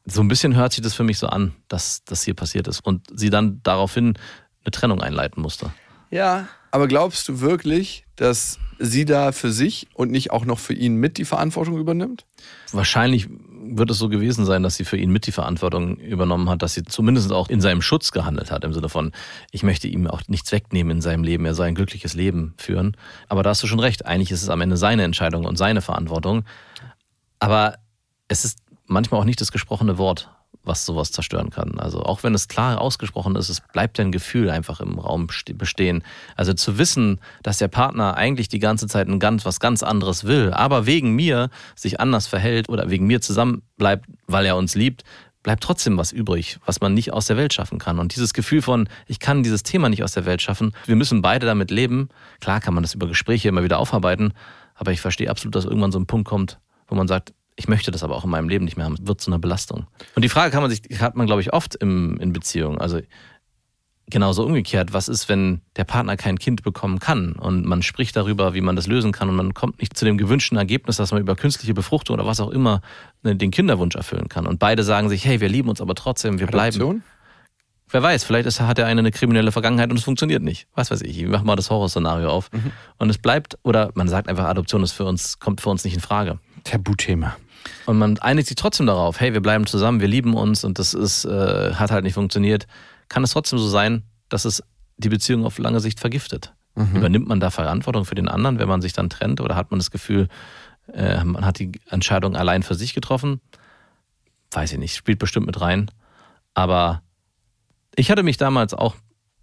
[0.05, 2.81] so ein bisschen hört sich das für mich so an, dass das hier passiert ist
[2.81, 4.17] und sie dann daraufhin
[4.65, 5.71] eine Trennung einleiten musste.
[6.11, 10.73] Ja, aber glaubst du wirklich, dass sie da für sich und nicht auch noch für
[10.73, 12.25] ihn mit die Verantwortung übernimmt?
[12.71, 13.27] Wahrscheinlich
[13.67, 16.73] wird es so gewesen sein, dass sie für ihn mit die Verantwortung übernommen hat, dass
[16.73, 19.11] sie zumindest auch in seinem Schutz gehandelt hat, im Sinne von,
[19.51, 22.95] ich möchte ihm auch nichts wegnehmen in seinem Leben, er soll ein glückliches Leben führen.
[23.27, 25.81] Aber da hast du schon recht, eigentlich ist es am Ende seine Entscheidung und seine
[25.81, 26.43] Verantwortung.
[27.39, 27.75] Aber
[28.27, 30.29] es ist manchmal auch nicht das gesprochene Wort,
[30.63, 31.79] was sowas zerstören kann.
[31.79, 36.03] Also auch wenn es klar ausgesprochen ist, es bleibt ein Gefühl einfach im Raum bestehen.
[36.35, 40.23] Also zu wissen, dass der Partner eigentlich die ganze Zeit ein ganz, was ganz anderes
[40.23, 44.75] will, aber wegen mir sich anders verhält oder wegen mir zusammen bleibt, weil er uns
[44.75, 45.03] liebt,
[45.45, 47.99] bleibt trotzdem was übrig, was man nicht aus der Welt schaffen kann.
[47.99, 51.21] Und dieses Gefühl von, ich kann dieses Thema nicht aus der Welt schaffen, wir müssen
[51.21, 52.09] beide damit leben.
[52.41, 54.33] Klar kann man das über Gespräche immer wieder aufarbeiten,
[54.73, 57.91] aber ich verstehe absolut, dass irgendwann so ein Punkt kommt, wo man sagt, ich möchte
[57.91, 58.95] das aber auch in meinem Leben nicht mehr haben.
[58.95, 59.87] Es wird zu einer Belastung.
[60.15, 62.79] Und die Frage kann man sich, hat man, glaube ich, oft im, in Beziehungen.
[62.79, 62.99] Also
[64.07, 64.93] genauso umgekehrt.
[64.93, 68.75] Was ist, wenn der Partner kein Kind bekommen kann und man spricht darüber, wie man
[68.75, 71.73] das lösen kann und man kommt nicht zu dem gewünschten Ergebnis, dass man über künstliche
[71.73, 72.81] Befruchtung oder was auch immer
[73.23, 74.45] ne, den Kinderwunsch erfüllen kann.
[74.45, 77.03] Und beide sagen sich, hey, wir lieben uns aber trotzdem, wir bleiben.
[77.89, 80.67] Wer weiß, vielleicht ist, hat der eine eine kriminelle Vergangenheit und es funktioniert nicht.
[80.73, 82.51] Was weiß ich, ich mach mal das Horrorszenario auf.
[82.51, 82.71] Mhm.
[82.97, 85.93] Und es bleibt, oder man sagt einfach, Adoption ist für uns, kommt für uns nicht
[85.93, 86.39] in Frage.
[86.63, 87.37] Tabuthema.
[87.85, 90.93] Und man einigt sich trotzdem darauf, hey, wir bleiben zusammen, wir lieben uns und das
[90.93, 92.67] ist, äh, hat halt nicht funktioniert.
[93.09, 94.63] Kann es trotzdem so sein, dass es
[94.97, 96.53] die Beziehung auf lange Sicht vergiftet?
[96.75, 96.97] Mhm.
[96.97, 99.41] Übernimmt man da Verantwortung für den anderen, wenn man sich dann trennt?
[99.41, 100.27] Oder hat man das Gefühl,
[100.93, 103.41] äh, man hat die Entscheidung allein für sich getroffen?
[104.51, 105.89] Weiß ich nicht, spielt bestimmt mit rein.
[106.53, 107.01] Aber
[107.95, 108.95] ich hatte mich damals auch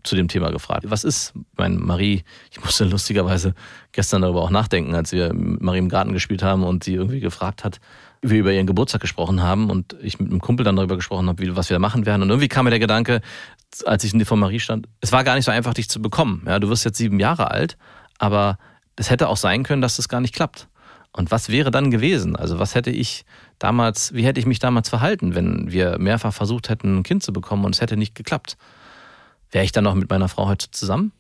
[0.03, 0.85] zu dem Thema gefragt.
[0.89, 3.55] Was ist, mein Marie, ich musste lustigerweise
[3.93, 7.65] gestern darüber auch nachdenken, als wir Marie im Garten gespielt haben und sie irgendwie gefragt
[7.65, 7.81] hat,
[8.23, 11.43] wir über ihren Geburtstag gesprochen haben und ich mit einem Kumpel dann darüber gesprochen habe,
[11.43, 12.23] wie, was wir machen werden.
[12.23, 13.21] Und irgendwie kam mir der Gedanke,
[13.85, 16.45] als ich vor Marie stand, es war gar nicht so einfach, dich zu bekommen.
[16.47, 17.77] Ja, du wirst jetzt sieben Jahre alt,
[18.19, 18.59] aber
[18.95, 20.69] es hätte auch sein können, dass das gar nicht klappt.
[21.13, 22.37] Und was wäre dann gewesen?
[22.37, 23.25] Also was hätte ich
[23.59, 27.33] damals, wie hätte ich mich damals verhalten, wenn wir mehrfach versucht hätten, ein Kind zu
[27.33, 28.57] bekommen und es hätte nicht geklappt?
[29.51, 31.13] Wäre ich dann noch mit meiner Frau heute zusammen?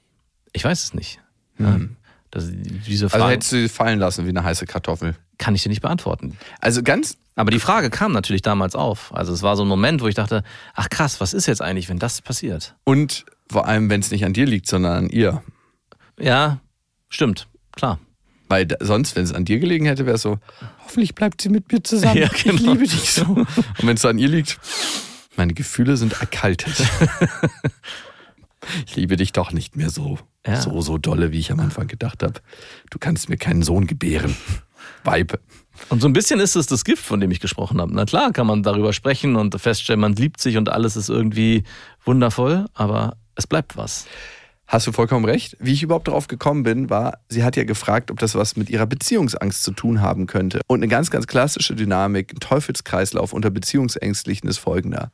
[0.52, 1.20] Ich weiß es nicht.
[1.58, 1.96] Mhm.
[2.30, 5.14] Das, diese Frage, also hättest du sie fallen lassen wie eine heiße Kartoffel?
[5.42, 6.38] Kann ich dir nicht beantworten.
[6.60, 7.16] Also ganz.
[7.34, 9.12] Aber die Frage kam natürlich damals auf.
[9.12, 11.88] Also es war so ein Moment, wo ich dachte, ach krass, was ist jetzt eigentlich,
[11.88, 12.76] wenn das passiert?
[12.84, 15.42] Und vor allem, wenn es nicht an dir liegt, sondern an ihr.
[16.16, 16.60] Ja,
[17.08, 17.98] stimmt, klar.
[18.48, 20.38] Weil sonst, wenn es an dir gelegen hätte, wäre es so,
[20.84, 22.18] hoffentlich bleibt sie mit mir zusammen.
[22.20, 22.54] Ja, genau.
[22.54, 23.24] Ich liebe dich so.
[23.24, 23.48] Und
[23.82, 24.60] wenn es an ihr liegt,
[25.36, 26.86] meine Gefühle sind erkaltet.
[28.86, 30.60] ich liebe dich doch nicht mehr so, ja.
[30.60, 32.34] so, so dolle, wie ich am Anfang gedacht habe.
[32.90, 34.36] Du kannst mir keinen Sohn gebären.
[35.04, 35.38] Weib.
[35.88, 37.94] Und so ein bisschen ist es das Gift, von dem ich gesprochen habe.
[37.94, 41.64] Na klar, kann man darüber sprechen und feststellen, man liebt sich und alles ist irgendwie
[42.04, 44.06] wundervoll, aber es bleibt was.
[44.66, 45.56] Hast du vollkommen recht.
[45.60, 48.70] Wie ich überhaupt darauf gekommen bin, war, sie hat ja gefragt, ob das was mit
[48.70, 50.60] ihrer Beziehungsangst zu tun haben könnte.
[50.66, 55.10] Und eine ganz, ganz klassische Dynamik, ein Teufelskreislauf unter Beziehungsängstlichen ist folgender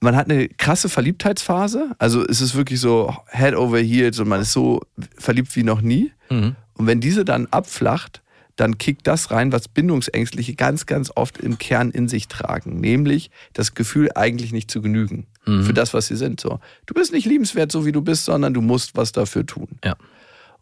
[0.00, 1.92] man hat eine krasse Verliebtheitsphase.
[1.98, 4.80] Also es ist wirklich so Head over heels und man ist so
[5.16, 6.12] verliebt wie noch nie.
[6.30, 6.56] Mhm.
[6.74, 8.22] Und wenn diese dann abflacht,
[8.56, 12.80] dann kickt das rein, was Bindungsängstliche ganz, ganz oft im Kern in sich tragen.
[12.80, 15.64] Nämlich das Gefühl, eigentlich nicht zu genügen mhm.
[15.64, 16.40] für das, was sie sind.
[16.40, 19.68] So, du bist nicht liebenswert, so wie du bist, sondern du musst was dafür tun.
[19.84, 19.94] Ja.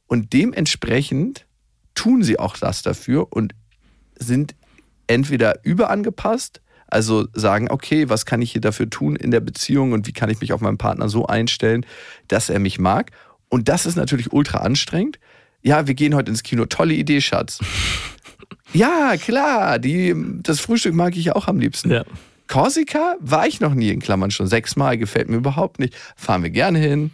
[0.06, 1.46] Und dementsprechend
[1.94, 3.54] tun sie auch das dafür und
[4.18, 4.54] sind
[5.06, 6.60] entweder überangepasst
[6.94, 10.30] also sagen, okay, was kann ich hier dafür tun in der Beziehung und wie kann
[10.30, 11.84] ich mich auf meinen Partner so einstellen,
[12.28, 13.10] dass er mich mag.
[13.48, 15.18] Und das ist natürlich ultra anstrengend.
[15.64, 16.66] Ja, wir gehen heute ins Kino.
[16.66, 17.58] Tolle Idee, Schatz.
[18.74, 21.90] ja, klar, die, das Frühstück mag ich auch am liebsten.
[21.90, 22.04] Ja.
[22.48, 25.94] Korsika war ich noch nie in Klammern schon sechsmal, gefällt mir überhaupt nicht.
[26.16, 27.12] Fahren wir gerne hin.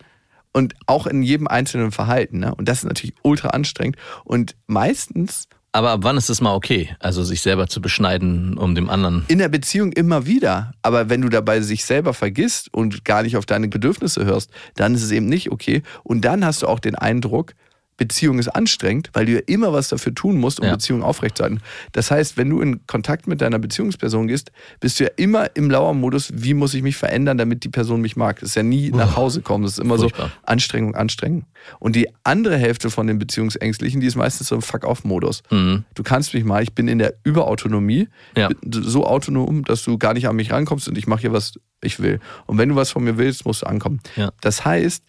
[0.52, 2.40] Und auch in jedem einzelnen Verhalten.
[2.40, 2.52] Ne?
[2.56, 3.96] Und das ist natürlich ultra anstrengend.
[4.24, 8.74] Und meistens aber ab wann ist es mal okay, also sich selber zu beschneiden, um
[8.74, 9.24] dem anderen?
[9.28, 10.72] In der Beziehung immer wieder.
[10.82, 14.96] Aber wenn du dabei sich selber vergisst und gar nicht auf deine Bedürfnisse hörst, dann
[14.96, 15.84] ist es eben nicht okay.
[16.02, 17.54] Und dann hast du auch den Eindruck,
[18.00, 20.72] Beziehung ist anstrengend, weil du ja immer was dafür tun musst, um ja.
[20.72, 21.60] Beziehung aufrechtzuerhalten.
[21.92, 25.70] Das heißt, wenn du in Kontakt mit deiner Beziehungsperson gehst, bist du ja immer im
[25.70, 28.40] Lauermodus, wie muss ich mich verändern, damit die Person mich mag.
[28.40, 29.64] Das ist ja nie nach Hause kommen.
[29.64, 30.28] Das ist immer Furchtbar.
[30.28, 31.44] so Anstrengung, Anstrengung.
[31.78, 35.42] Und die andere Hälfte von den Beziehungsängstlichen, die ist meistens so im Fuck-off-Modus.
[35.50, 35.84] Mhm.
[35.92, 38.48] Du kannst mich mal, ich bin in der Überautonomie, ja.
[38.64, 42.00] so autonom, dass du gar nicht an mich rankommst und ich mache hier, was ich
[42.00, 42.18] will.
[42.46, 44.00] Und wenn du was von mir willst, musst du ankommen.
[44.16, 44.30] Ja.
[44.40, 45.04] Das heißt,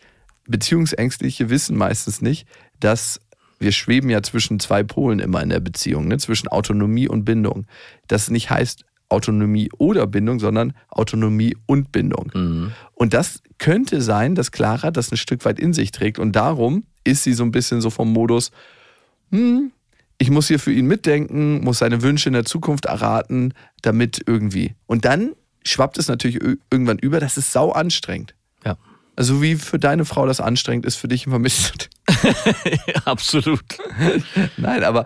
[0.47, 2.47] Beziehungsängstliche wissen meistens nicht,
[2.83, 3.19] dass
[3.59, 6.17] wir schweben ja zwischen zwei Polen immer in der Beziehung, ne?
[6.17, 7.67] zwischen Autonomie und Bindung.
[8.07, 12.31] Das nicht heißt Autonomie oder Bindung, sondern Autonomie und Bindung.
[12.33, 12.71] Mhm.
[12.95, 16.17] Und das könnte sein, dass Clara das ein Stück weit in sich trägt.
[16.17, 18.51] Und darum ist sie so ein bisschen so vom Modus,
[19.31, 19.71] hm,
[20.17, 24.75] ich muss hier für ihn mitdenken, muss seine Wünsche in der Zukunft erraten, damit irgendwie.
[24.85, 25.31] Und dann
[25.63, 26.39] schwappt es natürlich
[26.69, 28.35] irgendwann über, das ist sau anstrengend.
[29.21, 31.91] Also wie für deine Frau das anstrengend ist, für dich vermisst.
[32.87, 33.61] ja, absolut.
[34.57, 35.05] Nein, aber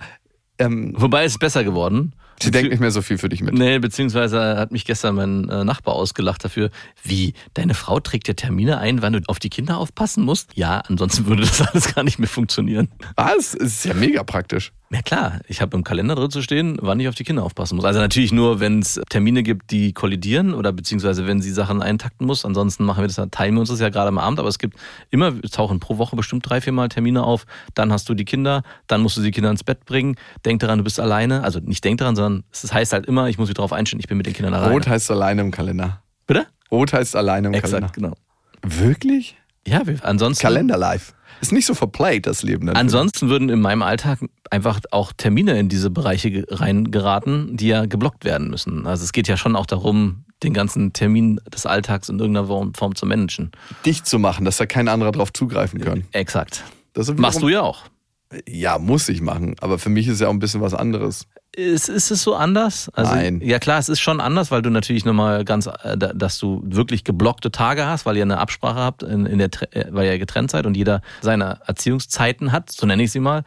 [0.58, 2.16] ähm, wobei es ist besser geworden.
[2.42, 3.56] Sie denkt nicht mehr so viel für dich mit.
[3.56, 6.70] Nee, beziehungsweise hat mich gestern mein äh, Nachbar ausgelacht dafür,
[7.04, 10.56] wie, deine Frau trägt dir Termine ein, wann du auf die Kinder aufpassen musst?
[10.56, 12.88] Ja, ansonsten würde das alles gar nicht mehr funktionieren.
[13.18, 13.54] Was?
[13.54, 14.72] Es ist ja mega praktisch.
[14.92, 17.76] Ja klar, ich habe im Kalender drin zu stehen, wann ich auf die Kinder aufpassen
[17.76, 17.86] muss.
[17.86, 22.28] Also natürlich nur, wenn es Termine gibt, die kollidieren oder beziehungsweise wenn sie Sachen eintakten
[22.28, 22.46] muss.
[22.46, 24.78] Ansonsten machen wir das, teilen wir uns das ja gerade am Abend, aber es gibt
[25.10, 27.46] immer, es tauchen pro Woche bestimmt drei, vier Mal Termine auf.
[27.74, 30.16] Dann hast du die Kinder, dann musst du die Kinder ins Bett bringen.
[30.46, 31.44] Denk daran, du bist alleine.
[31.44, 34.08] Also nicht denk daran, sondern es heißt halt immer, ich muss mich darauf einstellen, ich
[34.08, 34.72] bin mit den Kindern alleine.
[34.72, 36.04] Rot heißt alleine im Kalender.
[36.28, 36.46] Bitte?
[36.72, 38.16] Rot heißt alleine im Exakt, Kalender.
[38.62, 38.82] genau.
[38.84, 39.36] Wirklich?
[39.68, 40.44] Ja, wir, ansonsten.
[40.44, 41.14] Kalender live.
[41.42, 42.68] Ist nicht so verplayt, das Leben.
[42.68, 44.20] Dann Ansonsten würden in meinem Alltag
[44.50, 48.88] einfach auch Termine in diese Bereiche ge- reingeraten, die ja geblockt werden müssen.
[48.88, 52.96] Also es geht ja schon auch darum, den ganzen Termin des Alltags in irgendeiner Form,
[52.96, 53.52] zu managen.
[53.86, 56.04] dicht zu machen, dass da kein anderer drauf zugreifen kann.
[56.12, 56.64] Exakt.
[57.18, 57.84] Machst du ja auch.
[58.48, 59.56] Ja, muss ich machen.
[59.62, 61.28] Aber für mich ist ja auch ein bisschen was anderes.
[61.56, 62.90] Ist, ist es so anders?
[62.96, 63.40] Also, Nein.
[63.42, 66.62] Ja klar, es ist schon anders, weil du natürlich nochmal ganz, äh, da- dass du
[66.66, 70.20] wirklich geblockte Tage hast, weil ihr eine Absprache habt, in, in der, äh, weil ihr
[70.20, 73.44] getrennt seid und jeder seine Erziehungszeiten hat, so nenne ich sie mal.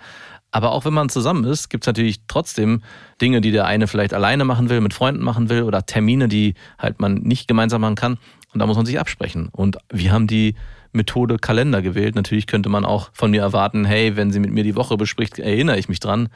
[0.50, 2.82] Aber auch wenn man zusammen ist, gibt es natürlich trotzdem
[3.20, 6.54] Dinge, die der eine vielleicht alleine machen will, mit Freunden machen will oder Termine, die
[6.78, 8.16] halt man nicht gemeinsam machen kann.
[8.54, 9.50] Und da muss man sich absprechen.
[9.52, 10.54] Und wir haben die
[10.92, 12.14] Methode Kalender gewählt.
[12.14, 15.38] Natürlich könnte man auch von mir erwarten, hey, wenn sie mit mir die Woche bespricht,
[15.38, 16.30] erinnere ich mich dran.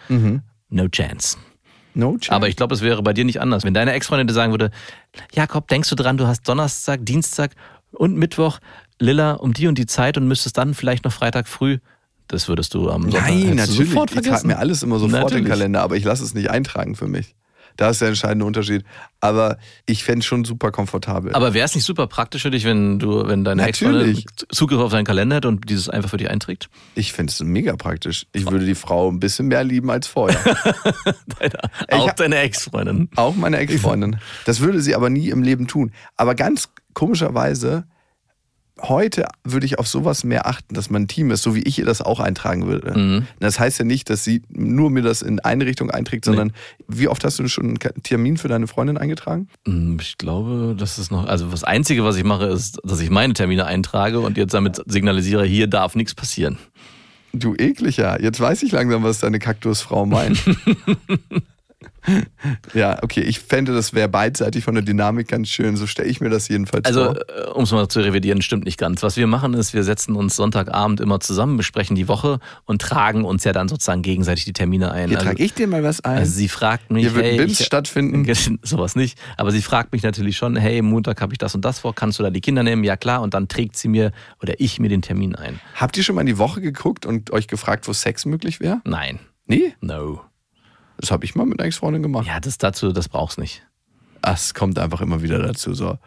[0.68, 1.38] No chance.
[1.94, 2.32] No chance.
[2.32, 3.64] Aber ich glaube, es wäre bei dir nicht anders.
[3.64, 4.70] Wenn deine Ex-Freundin dir sagen würde,
[5.34, 7.52] Jakob, denkst du dran, du hast Donnerstag, Dienstag
[7.92, 8.58] und Mittwoch
[8.98, 11.78] Lilla um die und die Zeit und müsstest dann vielleicht noch Freitag früh,
[12.28, 13.90] das würdest du am Sonntag Nein, natürlich.
[13.90, 14.46] sofort ich trage vergessen.
[14.46, 15.44] mir alles immer sofort in Natürlich.
[15.44, 17.34] den Kalender, aber ich lasse es nicht eintragen für mich.
[17.76, 18.84] Da ist der entscheidende Unterschied.
[19.20, 19.56] Aber
[19.86, 21.32] ich fände es schon super komfortabel.
[21.34, 24.26] Aber wäre es nicht super praktisch für dich, wenn du, wenn deine Ex-Freundin Natürlich.
[24.50, 26.68] Zugriff auf deinen Kalender hat und dieses einfach für dich einträgt?
[26.94, 28.26] ich fände es mega praktisch.
[28.32, 30.38] Ich würde die Frau ein bisschen mehr lieben als vorher.
[31.38, 31.52] Deine,
[31.88, 33.08] Ich auch hab- deine Ex-Freundin.
[33.16, 34.16] Auch meine Ex-Freundin.
[34.44, 35.92] Das würde sie aber nie im Leben tun.
[36.16, 37.84] Aber ganz komischerweise,
[38.82, 41.78] heute würde ich auf sowas mehr achten, dass man ein Team ist, so wie ich
[41.78, 42.98] ihr das auch eintragen würde.
[42.98, 43.26] Mhm.
[43.40, 46.52] Das heißt ja nicht, dass sie nur mir das in eine Richtung einträgt, sondern
[46.88, 49.48] wie oft hast du schon einen Termin für deine Freundin eingetragen?
[49.66, 53.10] Hm, Ich glaube, das ist noch, also das Einzige, was ich mache, ist, dass ich
[53.10, 56.58] meine Termine eintrage und jetzt damit signalisiere, hier darf nichts passieren.
[57.34, 58.20] Du ekliger.
[58.22, 60.42] Jetzt weiß ich langsam, was deine Kaktusfrau meint.
[62.74, 63.20] ja, okay.
[63.20, 65.76] Ich fände, das wäre beidseitig von der Dynamik ganz schön.
[65.76, 67.16] So stelle ich mir das jedenfalls Also, vor.
[67.28, 69.02] äh, um es mal zu revidieren, stimmt nicht ganz.
[69.02, 73.24] Was wir machen ist, wir setzen uns Sonntagabend immer zusammen, besprechen die Woche und tragen
[73.24, 75.08] uns ja dann sozusagen gegenseitig die Termine ein.
[75.08, 76.18] Hier also, trage ich dir mal was ein.
[76.18, 78.26] also sie fragt mich, Hier wird ein hey, BIMS ich, stattfinden.
[78.62, 81.78] sowas nicht, aber sie fragt mich natürlich schon, hey, Montag habe ich das und das
[81.80, 82.84] vor, kannst du da die Kinder nehmen?
[82.84, 85.60] Ja klar, und dann trägt sie mir oder ich mir den Termin ein.
[85.74, 88.80] Habt ihr schon mal in die Woche geguckt und euch gefragt, wo Sex möglich wäre?
[88.84, 89.74] Nein, Nee?
[89.80, 90.20] no.
[90.98, 92.26] Das habe ich mal mit einer Ex-Freundin gemacht.
[92.26, 93.66] Ja, das dazu, das brauchst nicht.
[94.22, 95.74] Ach, Es kommt einfach immer wieder dazu.
[95.74, 95.98] So,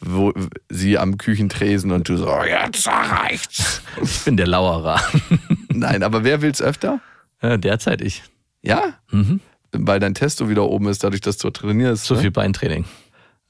[0.00, 0.32] wo
[0.68, 3.82] sie am Küchentresen und du so, oh, jetzt reicht's.
[4.02, 5.00] Ich bin der Lauerer.
[5.68, 7.00] Nein, aber wer will's öfter?
[7.42, 8.22] Ja, Derzeit ich.
[8.62, 8.94] Ja?
[9.10, 9.40] Mhm.
[9.72, 12.04] Weil dein Testo wieder oben ist, dadurch, dass du trainierst.
[12.04, 12.20] Zu ne?
[12.20, 12.84] viel Beintraining.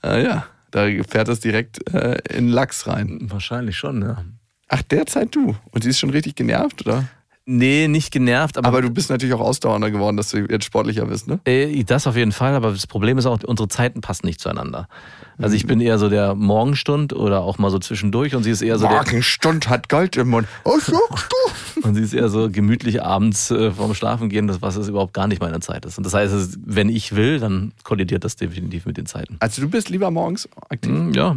[0.03, 3.21] Ah, ja, da fährt das direkt äh, in Lachs rein.
[3.23, 4.25] Wahrscheinlich schon, ja.
[4.69, 5.57] Ach, derzeit du.
[5.71, 7.07] Und sie ist schon richtig genervt, oder?
[7.47, 11.05] Nee, nicht genervt, aber, Aber du bist natürlich auch ausdauernder geworden, dass du jetzt sportlicher
[11.05, 11.41] bist, ne?
[11.45, 14.89] Äh, Das auf jeden Fall, aber das Problem ist auch, unsere Zeiten passen nicht zueinander.
[15.37, 15.57] Also Mhm.
[15.57, 18.79] ich bin eher so der Morgenstund oder auch mal so zwischendurch und sie ist eher
[18.79, 20.49] so der, Morgenstund hat Gold im Mund.
[20.65, 21.81] Oh, sagst du?
[21.87, 25.13] und sie ist eher so gemütlich abends äh, vorm Schlafen gehen, das was es überhaupt
[25.13, 25.99] gar nicht meine Zeit ist.
[25.99, 29.37] Und das heißt, wenn ich will, dann kollidiert das definitiv mit den Zeiten.
[29.41, 30.91] Also du bist lieber morgens aktiv?
[30.93, 31.37] Hm, Ja,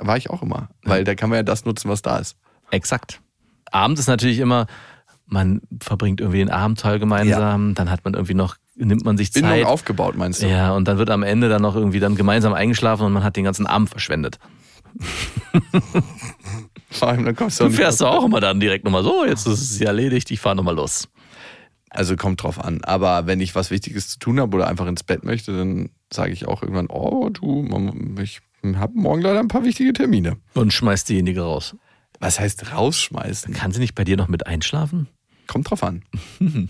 [0.00, 0.70] War ich auch immer.
[0.82, 2.36] Weil da kann man ja das nutzen, was da ist.
[2.72, 3.20] exakt.
[3.70, 4.66] Abends ist natürlich immer,
[5.26, 9.52] man verbringt irgendwie den Abendteil gemeinsam, dann hat man irgendwie noch, nimmt man sich Bindung
[9.52, 9.66] Zeit.
[9.66, 10.48] aufgebaut, meinst du?
[10.48, 13.36] Ja, und dann wird am Ende dann noch irgendwie dann gemeinsam eingeschlafen und man hat
[13.36, 14.38] den ganzen Abend verschwendet.
[16.90, 19.46] Vor allem, dann kommst du Du fährst doch auch immer dann direkt nochmal so, jetzt
[19.46, 21.08] ist es erledigt, ich fahre nochmal los.
[21.90, 22.84] Also kommt drauf an.
[22.84, 26.32] Aber wenn ich was Wichtiges zu tun habe oder einfach ins Bett möchte, dann sage
[26.32, 27.66] ich auch irgendwann, oh du,
[28.22, 28.40] ich
[28.74, 30.36] habe morgen leider ein paar wichtige Termine.
[30.54, 31.76] Und schmeißt diejenige raus.
[32.20, 33.54] Was heißt rausschmeißen?
[33.54, 35.08] Kann sie nicht bei dir noch mit einschlafen?
[35.46, 36.02] Kommt drauf an.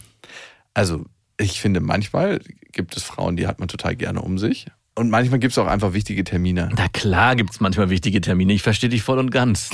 [0.74, 1.06] Also
[1.38, 2.40] ich finde, manchmal
[2.72, 4.66] gibt es Frauen, die hat man total gerne um sich.
[4.94, 6.68] Und manchmal gibt es auch einfach wichtige Termine.
[6.76, 9.70] Na klar gibt es manchmal wichtige Termine, ich verstehe dich voll und ganz.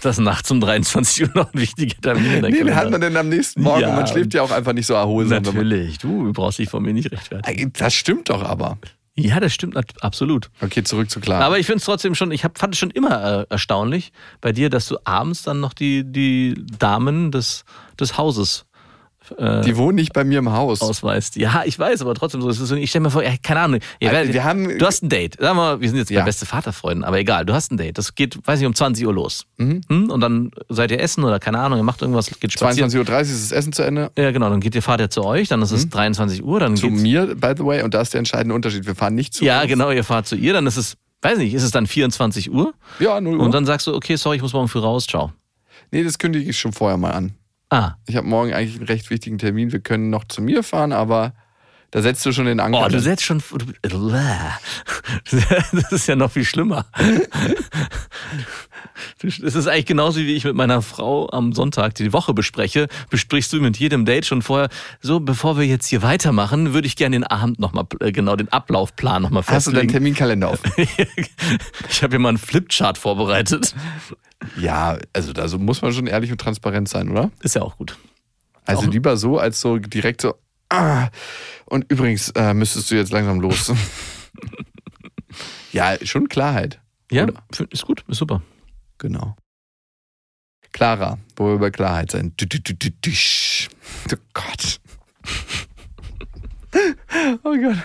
[0.00, 3.16] Dass nachts um 23 Uhr noch wichtige Termine in der Nee, den hat man denn
[3.16, 3.80] am nächsten Morgen.
[3.80, 5.42] Ja, und man schläft ja auch einfach nicht so erholsam.
[5.42, 7.72] Natürlich, du brauchst dich von mir nicht rechtfertigen.
[7.76, 8.78] Das stimmt doch aber.
[9.20, 10.48] Ja, das stimmt absolut.
[10.60, 11.42] Okay, zurück zu klar.
[11.42, 14.52] Aber ich finde es trotzdem schon, ich hab, fand es schon immer äh, erstaunlich bei
[14.52, 17.64] dir, dass du abends dann noch die, die Damen des,
[17.98, 18.66] des Hauses
[19.36, 20.80] äh, Die wohnen nicht bei mir im Haus.
[20.80, 21.36] ausweist.
[21.36, 22.50] Ja, ich weiß, aber trotzdem so.
[22.50, 23.80] So ich stelle mir vor, ja, keine Ahnung.
[24.00, 25.36] Ihr Also, wir haben- du hast ein Date.
[25.38, 26.20] Sag mal, wir sind jetzt Ja.
[26.20, 27.98] bei beste Vaterfreunden, aber egal, du hast ein Date.
[27.98, 29.44] Das geht, weiß ich, um 20 Uhr los.
[29.58, 29.80] Mhm.
[29.88, 30.10] Hm?
[30.10, 32.90] Und dann seid ihr essen oder keine Ahnung, ihr macht irgendwas, geht spazieren.
[32.90, 34.10] 22.30 Uhr ist das Essen zu Ende.
[34.16, 36.72] Ja, genau, dann geht ihr, fahrt ihr zu euch, dann ist es 23 Uhr, dann
[36.72, 36.76] Mhm.
[36.76, 38.86] Zu mir, by the way, und da ist der entscheidende Unterschied.
[38.86, 39.68] Wir fahren nicht zu Ja, uns.
[39.68, 42.72] genau, ihr fahrt zu ihr, dann ist es, weiß nicht, ist es dann 24 Uhr?
[43.00, 43.44] Ja, 0 Uhr.
[43.44, 45.32] Und dann sagst du, okay, sorry, ich muss morgen früh raus, ciao.
[45.90, 47.32] nee, das kündige ich schon vorher mal an.
[47.70, 49.72] Ah, Ich habe morgen eigentlich einen recht wichtigen Termin.
[49.72, 51.34] Wir können noch zu mir fahren, aber
[51.90, 52.84] da setzt du schon den Anker.
[52.84, 53.42] oh, du setzt schon,
[53.82, 53.92] du,
[55.72, 56.86] das ist ja noch viel schlimmer.
[59.22, 63.52] Das ist eigentlich genauso wie ich mit meiner Frau am Sonntag die Woche bespreche, besprichst
[63.52, 64.68] du mit jedem Date schon vorher,
[65.00, 69.22] so bevor wir jetzt hier weitermachen, würde ich gerne den Abend nochmal, genau den Ablaufplan
[69.22, 69.92] nochmal Hast du deinen festlegen.
[69.92, 70.60] Terminkalender auf?
[70.76, 73.74] ich habe hier mal einen Flipchart vorbereitet.
[74.60, 77.30] ja, also da muss man schon ehrlich und transparent sein, oder?
[77.42, 77.96] Ist ja auch gut.
[78.66, 80.34] Also Auch- lieber so, als so direkt so,
[80.70, 81.08] ah,
[81.66, 83.72] und übrigens äh, müsstest du jetzt langsam los.
[85.72, 86.80] ja, schon Klarheit.
[87.10, 87.42] Ja, Oder?
[87.70, 88.42] ist gut, ist super.
[88.98, 89.36] Genau.
[90.72, 92.32] Clara, wo wir über Klarheit sein.
[92.36, 92.90] Du, du, du.
[94.12, 94.77] Oh Gott.
[97.44, 97.76] Oh Gott.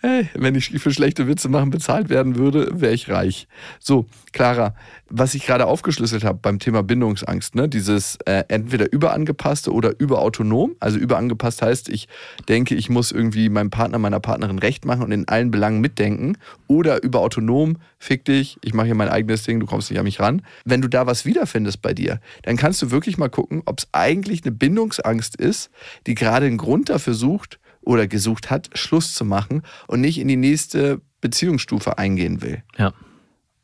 [0.00, 3.48] Hey, wenn ich für schlechte Witze machen bezahlt werden würde, wäre ich reich.
[3.80, 4.74] So, Clara,
[5.08, 10.76] was ich gerade aufgeschlüsselt habe beim Thema Bindungsangst, ne, dieses äh, entweder überangepasste oder überautonom.
[10.80, 12.08] Also überangepasst heißt, ich
[12.48, 16.36] denke, ich muss irgendwie meinem Partner, meiner Partnerin recht machen und in allen Belangen mitdenken.
[16.66, 20.20] Oder überautonom, fick dich, ich mache hier mein eigenes Ding, du kommst nicht an mich
[20.20, 20.42] ran.
[20.64, 23.88] Wenn du da was wiederfindest bei dir, dann kannst du wirklich mal gucken, ob es
[23.92, 25.70] eigentlich eine Bindungsangst ist,
[26.06, 30.28] die gerade einen Grund dafür sucht oder gesucht hat, Schluss zu machen und nicht in
[30.28, 32.92] die nächste Beziehungsstufe eingehen will Ja.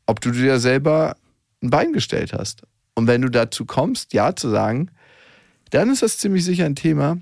[0.07, 1.15] ob du dir selber
[1.63, 2.63] ein Bein gestellt hast.
[2.95, 4.89] Und wenn du dazu kommst, Ja zu sagen,
[5.69, 7.17] dann ist das ziemlich sicher ein Thema,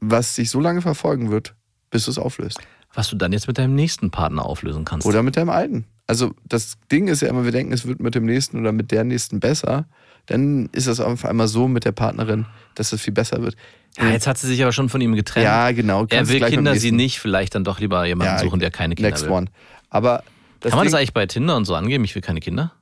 [0.00, 1.54] was dich so lange verfolgen wird,
[1.90, 2.58] bis du es auflöst.
[2.94, 5.06] Was du dann jetzt mit deinem nächsten Partner auflösen kannst.
[5.06, 5.84] Oder mit deinem alten.
[6.06, 8.90] Also das Ding ist ja immer, wir denken, es wird mit dem nächsten oder mit
[8.90, 9.86] der nächsten besser.
[10.26, 13.56] Dann ist es auf einmal so mit der Partnerin, dass es viel besser wird.
[13.98, 15.44] Ja, jetzt hat sie sich aber schon von ihm getrennt.
[15.44, 16.06] Ja, genau.
[16.10, 17.20] er will Kinder, sie nicht.
[17.20, 19.30] Vielleicht dann doch lieber jemanden Ja, suchen, der keine Kinder Next will.
[19.32, 19.46] one.
[19.90, 20.24] Aber
[20.60, 22.04] Kann man das eigentlich bei Tinder und so angeben?
[22.04, 22.72] Ich will keine Kinder.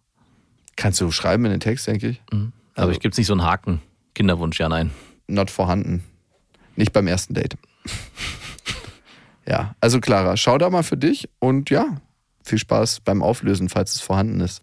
[0.76, 2.22] kannst du schreiben in den Text, denke ich.
[2.30, 3.82] Aber Also- ich gibt es nicht so einen Haken.
[4.14, 4.90] Kinderwunsch, ja, nein.
[5.26, 6.02] not vorhanden.
[6.76, 7.56] Nicht beim ersten Date.
[9.46, 12.00] ja, also Clara, schau da mal für dich und ja,
[12.44, 14.62] viel Spaß beim Auflösen, falls es vorhanden ist.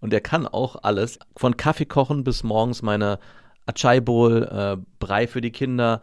[0.00, 3.18] Und der kann auch alles, von Kaffee kochen bis morgens meine
[3.66, 6.02] Achai Bowl, äh, Brei für die Kinder,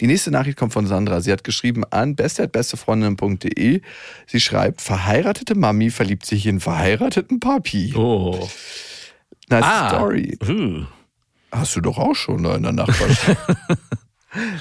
[0.00, 1.20] Die nächste Nachricht kommt von Sandra.
[1.20, 3.82] Sie hat geschrieben an beste@bestefreundin.de.
[4.26, 7.94] Sie schreibt: Verheiratete Mami verliebt sich in verheirateten Papi.
[7.96, 8.48] Oh.
[9.48, 9.88] Nice Ah.
[9.88, 10.38] Story.
[10.44, 10.86] Hm.
[11.52, 13.36] Hast du doch auch schon in der Nachbarschaft.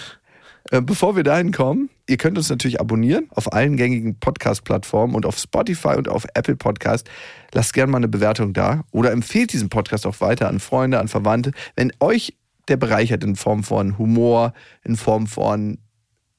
[0.72, 5.28] Äh, Bevor wir dahin kommen, Ihr könnt uns natürlich abonnieren auf allen gängigen Podcast-Plattformen und
[5.28, 7.08] auf Spotify und auf Apple Podcast.
[7.54, 11.08] Lasst gerne mal eine Bewertung da oder empfehlt diesen Podcast auch weiter an Freunde, an
[11.08, 11.52] Verwandte.
[11.76, 12.34] Wenn euch
[12.70, 14.54] der bereichert in Form von Humor,
[14.84, 15.80] in Form von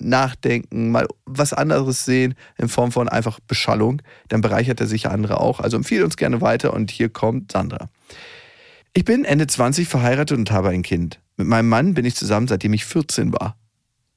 [0.00, 5.40] Nachdenken, mal was anderes sehen, in Form von einfach Beschallung, dann bereichert er sicher andere
[5.40, 5.60] auch.
[5.60, 7.90] Also empfehle uns gerne weiter und hier kommt Sandra.
[8.92, 11.20] Ich bin Ende 20 verheiratet und habe ein Kind.
[11.36, 13.56] Mit meinem Mann bin ich zusammen, seitdem ich 14 war.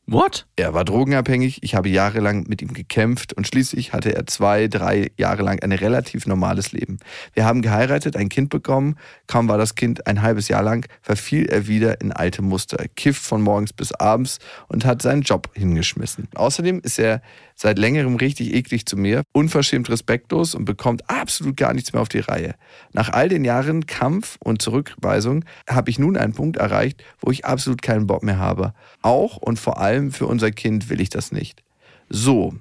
[0.06, 0.46] What?
[0.58, 5.12] Er war drogenabhängig, ich habe jahrelang mit ihm gekämpft und schließlich hatte er zwei, drei
[5.18, 7.00] Jahre lang ein relativ normales Leben.
[7.34, 8.98] Wir haben geheiratet, ein Kind bekommen,
[9.28, 13.24] kaum war das Kind ein halbes Jahr lang, verfiel er wieder in alte Muster, kifft
[13.24, 16.28] von morgens bis abends und hat seinen Job hingeschmissen.
[16.36, 17.22] Außerdem ist er
[17.56, 22.10] seit längerem richtig eklig zu mir, unverschämt respektlos und bekommt absolut gar nichts mehr auf
[22.10, 22.56] die Reihe.
[22.92, 27.46] Nach all den Jahren Kampf und Zurückweisung habe ich nun einen Punkt erreicht, wo ich
[27.46, 28.74] absolut keinen Bock mehr habe.
[29.02, 31.64] Auch und vor allem für unser Kind will ich das nicht.
[32.10, 32.54] So,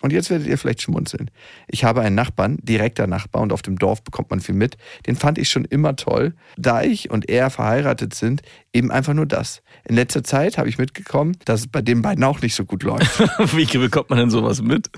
[0.00, 1.30] und jetzt werdet ihr vielleicht schmunzeln.
[1.66, 4.76] Ich habe einen Nachbarn, direkter Nachbar, und auf dem Dorf bekommt man viel mit.
[5.06, 6.34] Den fand ich schon immer toll.
[6.56, 9.62] Da ich und er verheiratet sind, eben einfach nur das.
[9.84, 12.84] In letzter Zeit habe ich mitgekommen, dass es bei den beiden auch nicht so gut
[12.84, 13.18] läuft.
[13.56, 14.88] Wie bekommt man denn sowas mit?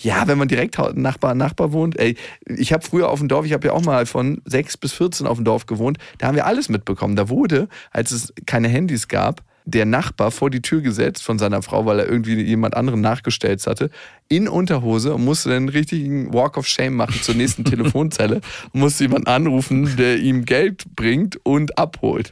[0.00, 1.98] Ja, wenn man direkt Nachbar an Nachbar wohnt.
[1.98, 4.92] Ey, ich habe früher auf dem Dorf, ich habe ja auch mal von 6 bis
[4.92, 7.16] 14 auf dem Dorf gewohnt, da haben wir alles mitbekommen.
[7.16, 11.60] Da wurde, als es keine Handys gab, der Nachbar vor die Tür gesetzt von seiner
[11.60, 13.90] Frau, weil er irgendwie jemand anderen nachgestellt hatte,
[14.28, 18.40] in Unterhose und musste dann einen richtigen Walk of Shame machen zur nächsten Telefonzelle
[18.72, 22.30] und musste jemanden anrufen, der ihm Geld bringt und abholt.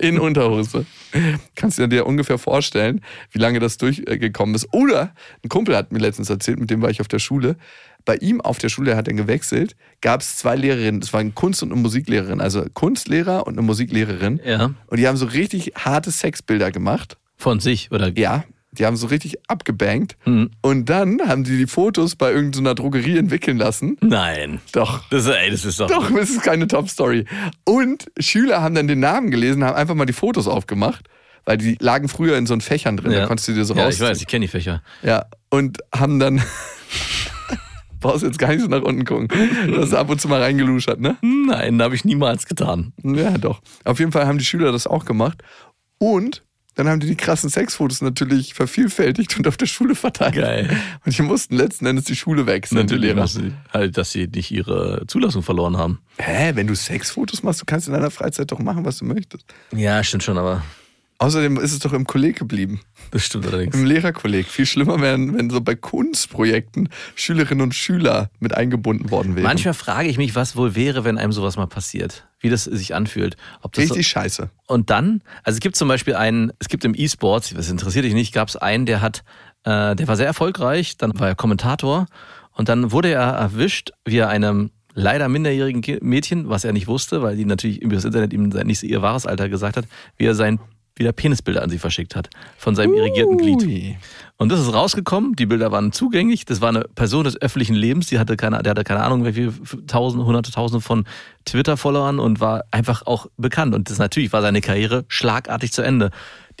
[0.00, 0.84] In Unterhose.
[1.54, 3.00] Kannst du dir ungefähr vorstellen,
[3.30, 4.68] wie lange das durchgekommen ist.
[4.72, 7.56] Oder ein Kumpel hat mir letztens erzählt, mit dem war ich auf der Schule,
[8.04, 11.00] bei ihm auf der Schule, er hat dann gewechselt, gab es zwei Lehrerinnen.
[11.00, 12.40] Das waren Kunst- und eine Musiklehrerin.
[12.40, 14.40] Also Kunstlehrer und eine Musiklehrerin.
[14.44, 14.70] Ja.
[14.86, 17.18] Und die haben so richtig harte Sexbilder gemacht.
[17.36, 18.10] Von sich, oder?
[18.16, 18.44] Ja.
[18.78, 20.16] Die haben so richtig abgebankt.
[20.24, 20.50] Mhm.
[20.62, 23.96] Und dann haben die die Fotos bei irgendeiner Drogerie entwickeln lassen.
[24.00, 24.60] Nein.
[24.72, 25.08] Doch.
[25.10, 25.88] Das, ey, das ist doch.
[25.88, 27.24] Doch, das ist keine Top-Story.
[27.64, 31.08] Und Schüler haben dann den Namen gelesen, haben einfach mal die Fotos aufgemacht.
[31.44, 33.20] Weil die lagen früher in so einen Fächern drin, Ja.
[33.20, 33.94] da konntest du dir so Ja, raus.
[33.94, 34.82] ich weiß, ich kenne die Fächer.
[35.02, 36.42] Ja, und haben dann.
[38.00, 39.26] Brauchst jetzt gar nicht so nach unten gucken.
[39.66, 41.16] Du hast ab und zu mal reingeluschert, ne?
[41.22, 42.92] Nein, habe ich niemals getan.
[43.02, 43.60] Ja, doch.
[43.84, 45.42] Auf jeden Fall haben die Schüler das auch gemacht.
[45.98, 46.44] Und
[46.78, 50.36] dann haben die die krassen Sexfotos natürlich vervielfältigt und auf der Schule verteilt.
[50.36, 50.80] Geil.
[51.04, 52.86] Und die mussten letzten Endes die Schule wechseln.
[52.86, 55.98] die Natürlich, sie, halt, dass sie nicht ihre Zulassung verloren haben.
[56.18, 59.44] Hä, wenn du Sexfotos machst, du kannst in deiner Freizeit doch machen, was du möchtest.
[59.74, 60.62] Ja, stimmt schon, aber
[61.20, 62.80] Außerdem ist es doch im Kolleg geblieben.
[63.10, 63.74] das stimmt allerdings.
[63.74, 64.46] Im Lehrerkolleg.
[64.46, 69.44] Viel schlimmer wäre, wenn so bei Kunstprojekten Schülerinnen und Schüler mit eingebunden worden wären.
[69.44, 72.28] Manchmal frage ich mich, was wohl wäre, wenn einem sowas mal passiert.
[72.38, 73.36] Wie das sich anfühlt.
[73.62, 74.50] Ob das Richtig scheiße.
[74.68, 78.14] Und dann, also es gibt zum Beispiel einen, es gibt im E-Sports, das interessiert dich
[78.14, 79.24] nicht, gab es einen, der hat,
[79.64, 82.06] äh, der war sehr erfolgreich, dann war er Kommentator
[82.52, 87.22] und dann wurde er erwischt, wie er einem leider minderjährigen Mädchen, was er nicht wusste,
[87.22, 90.36] weil die natürlich über das Internet ihm nicht ihr wahres Alter gesagt hat, wie er
[90.36, 90.60] sein
[90.98, 93.62] wieder Penisbilder an sie verschickt hat von seinem irrigierten Glied.
[93.62, 93.96] Ui.
[94.36, 98.06] Und das ist rausgekommen, die Bilder waren zugänglich, das war eine Person des öffentlichen Lebens,
[98.06, 99.52] die hatte keine, der hatte keine Ahnung, wie viele
[99.86, 101.04] tausende, hunderte, tausende von
[101.44, 103.74] Twitter-Followern und war einfach auch bekannt.
[103.74, 106.10] Und das natürlich war seine Karriere schlagartig zu Ende.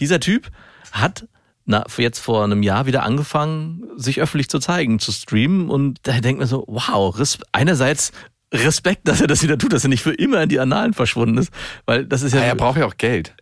[0.00, 0.48] Dieser Typ
[0.90, 1.28] hat
[1.70, 6.18] na, jetzt vor einem Jahr wieder angefangen, sich öffentlich zu zeigen, zu streamen und da
[6.18, 7.14] denkt man so, wow,
[7.52, 8.10] einerseits
[8.52, 11.36] Respekt, dass er das wieder tut, dass er nicht für immer in die Annalen verschwunden
[11.36, 11.52] ist,
[11.84, 13.34] weil das ist ja Ja, er braucht ja auch Geld.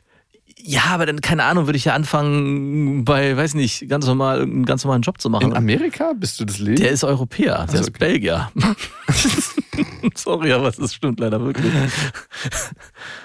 [0.59, 4.65] Ja, aber dann, keine Ahnung, würde ich ja anfangen, bei, weiß nicht, ganz normal, einen
[4.65, 5.51] ganz normalen Job zu machen.
[5.51, 6.77] In Amerika bist du das Leben?
[6.77, 7.99] Der ist Europäer, der Also, ist okay.
[7.99, 8.51] Belgier.
[10.15, 11.73] Sorry, aber das stimmt leider wirklich.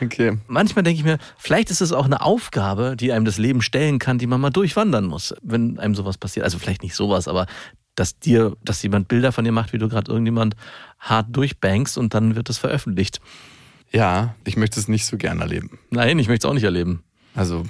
[0.02, 0.38] okay.
[0.48, 3.98] Manchmal denke ich mir, vielleicht ist es auch eine Aufgabe, die einem das Leben stellen
[4.00, 6.44] kann, die man mal durchwandern muss, wenn einem sowas passiert.
[6.44, 7.46] Also vielleicht nicht sowas, aber
[7.96, 10.56] dass dir, dass jemand Bilder von dir macht, wie du gerade irgendjemand
[11.00, 13.20] hart durchbankst und dann wird es veröffentlicht.
[13.92, 15.80] Ja, ich möchte es nicht so gerne erleben.
[15.90, 17.04] Nein, ich möchte es auch nicht erleben.
[17.36, 17.64] Also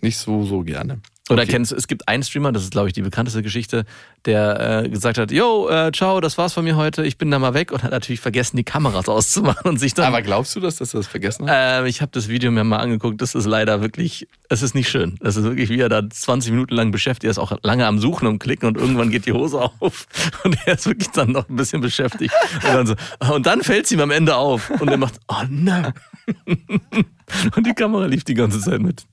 [0.00, 1.00] nicht so, so gerne.
[1.30, 1.52] Oder Okay.
[1.52, 3.86] kennst du, es gibt einen Streamer, das ist glaube ich die bekannteste Geschichte,
[4.26, 7.38] der äh, gesagt hat, yo, äh, ciao, das war's von mir heute, ich bin da
[7.38, 10.04] mal weg und hat natürlich vergessen, die Kameras auszumachen und sich dann...
[10.04, 11.56] Aber glaubst du das, dass er das vergessen hat?
[11.80, 14.90] Ähm, ich habe das Video mir mal angeguckt, das ist leider wirklich, es ist nicht
[14.90, 15.16] schön.
[15.22, 17.98] Es ist wirklich, wie er da 20 Minuten lang beschäftigt, er ist auch lange am
[17.98, 20.06] Suchen und Klicken und irgendwann geht die Hose auf
[20.44, 22.34] und er ist wirklich dann noch ein bisschen beschäftigt.
[22.68, 22.94] Und dann, so,
[23.32, 25.94] und dann fällt ihm am Ende auf und er macht, oh nein.
[27.56, 29.04] Und die Kamera lief die ganze Zeit mit.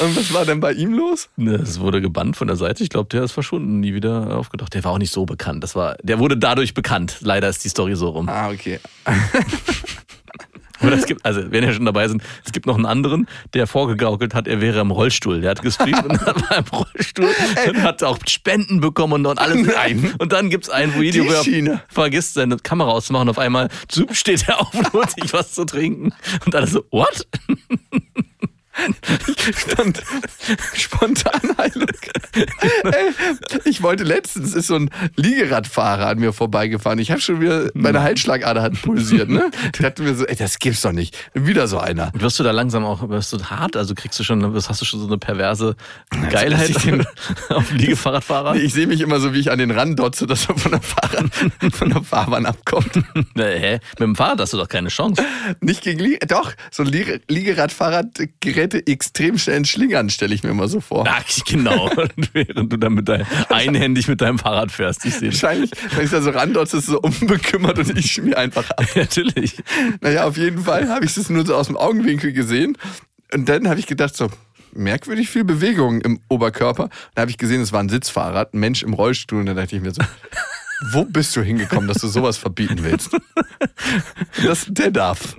[0.00, 1.28] Und was war denn bei ihm los?
[1.36, 2.82] Ne, Es wurde gebannt von der Seite.
[2.82, 4.74] Ich glaube, der ist verschwunden, nie wieder aufgetaucht.
[4.74, 5.62] Der war auch nicht so bekannt.
[5.62, 7.18] Das war, der wurde dadurch bekannt.
[7.20, 8.28] Leider ist die Story so rum.
[8.28, 8.80] Ah, okay.
[10.82, 13.66] Oder es gibt, also wenn wir schon dabei sind, es gibt noch einen anderen, der
[13.66, 15.40] vorgegaukelt hat, er wäre im Rollstuhl.
[15.40, 17.30] Der hat gestreamt und war im Rollstuhl
[17.68, 19.66] und hat auch Spenden bekommen und alles.
[19.66, 20.14] Nein.
[20.18, 23.28] Und dann gibt es ein Video, wo er vergisst, seine Kamera auszumachen.
[23.28, 26.12] Auf einmal zup, steht er auf und holt sich was zu trinken.
[26.44, 27.26] Und alle so, what?
[29.56, 30.02] Spont
[30.74, 31.88] Spontanheilung.
[32.84, 33.12] Ey,
[33.64, 36.98] ich wollte letztens, ist so ein Liegeradfahrer an mir vorbeigefahren.
[36.98, 39.28] Ich habe schon wieder, meine Halsschlagader hat pulsiert.
[39.28, 39.50] Ne?
[39.72, 41.16] Ich dachte mir so, ey, das gibt's doch nicht.
[41.34, 42.10] Wieder so einer.
[42.14, 43.76] Wirst du da langsam auch, wirst du hart?
[43.76, 45.76] Also kriegst du schon, hast du schon so eine perverse
[46.30, 47.06] Geilheit den-
[47.48, 48.56] auf Liegefahrradfahrer?
[48.56, 50.82] Ich sehe mich immer so, wie ich an den Rand dotze, dass er von der,
[50.82, 51.24] Fahrrad,
[51.72, 52.90] von der Fahrbahn abkommt.
[53.34, 53.72] Nee, hä?
[53.98, 55.22] Mit dem Fahrrad hast du doch keine Chance.
[55.60, 58.06] Nicht gegen Liege, doch, so ein Liege Liegeradfahrrad
[58.40, 61.04] gerät extrem schnell ins Schlingern, stelle ich mir immer so vor.
[61.08, 61.90] Ach, genau.
[62.32, 65.04] Während du dann mit dein, einhändig mit deinem Fahrrad fährst.
[65.04, 65.42] Ich sehe das.
[65.42, 68.86] Wahrscheinlich, wenn ich da so randotze, ist es so unbekümmert und ich schmier einfach ab.
[68.94, 69.56] Natürlich.
[70.00, 72.76] Naja, auf jeden Fall habe ich es nur so aus dem Augenwinkel gesehen.
[73.32, 74.28] Und dann habe ich gedacht, so
[74.72, 76.88] merkwürdig viel Bewegung im Oberkörper.
[77.14, 79.40] Dann habe ich gesehen, es war ein Sitzfahrrad, ein Mensch im Rollstuhl.
[79.40, 80.02] Und dann dachte ich mir so,
[80.92, 83.10] wo bist du hingekommen, dass du sowas verbieten willst?
[84.44, 85.36] Das, der darf.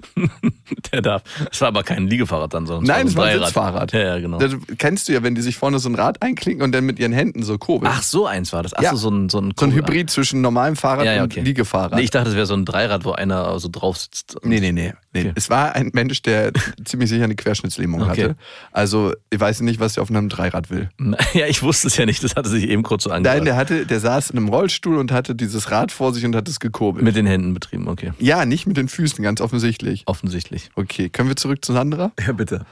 [0.92, 1.24] Der darf.
[1.52, 3.48] Es war aber kein Liegefahrrad dann, sondern Nein, es war ein Dreirad.
[3.48, 3.92] Sitzfahrrad.
[3.94, 4.38] Ja, ja, genau.
[4.38, 7.00] Das kennst du ja, wenn die sich vorne so ein Rad einklinken und dann mit
[7.00, 7.92] ihren Händen so kurbeln.
[7.94, 8.74] Ach, so eins war das.
[8.74, 8.92] Ach Ja.
[8.92, 11.42] so, so ein, so ein, so ein Hybrid zwischen normalem Fahrrad Ja, ja, und okay.
[11.42, 11.96] Liegefahrrad.
[11.96, 14.38] Nee, ich dachte, es wäre so ein Dreirad, wo einer so drauf sitzt.
[14.44, 14.94] Nee, nee, nee.
[15.14, 15.20] nee.
[15.22, 15.32] Okay.
[15.36, 16.52] Es war ein Mensch, der
[16.86, 18.10] ziemlich sicher eine Querschnittslähmung Okay.
[18.10, 18.36] hatte.
[18.72, 20.89] Also, ich weiß nicht, was der auf einem Dreirad will.
[21.34, 22.24] Ja, ich wusste es ja nicht.
[22.24, 23.46] Das hatte sich eben kurz so Nein, angehört.
[23.48, 26.47] der hatte, der saß in einem Rollstuhl und hatte dieses Rad vor sich und hat
[26.47, 27.03] es gekurbelt.
[27.05, 28.13] Mit den Händen betrieben, okay.
[28.19, 30.03] ja, nicht mit den Füßen, ganz offensichtlich.
[30.05, 30.69] Offensichtlich.
[30.75, 32.11] Okay, können wir zurück zu Sandra?
[32.25, 32.65] Ja, bitte.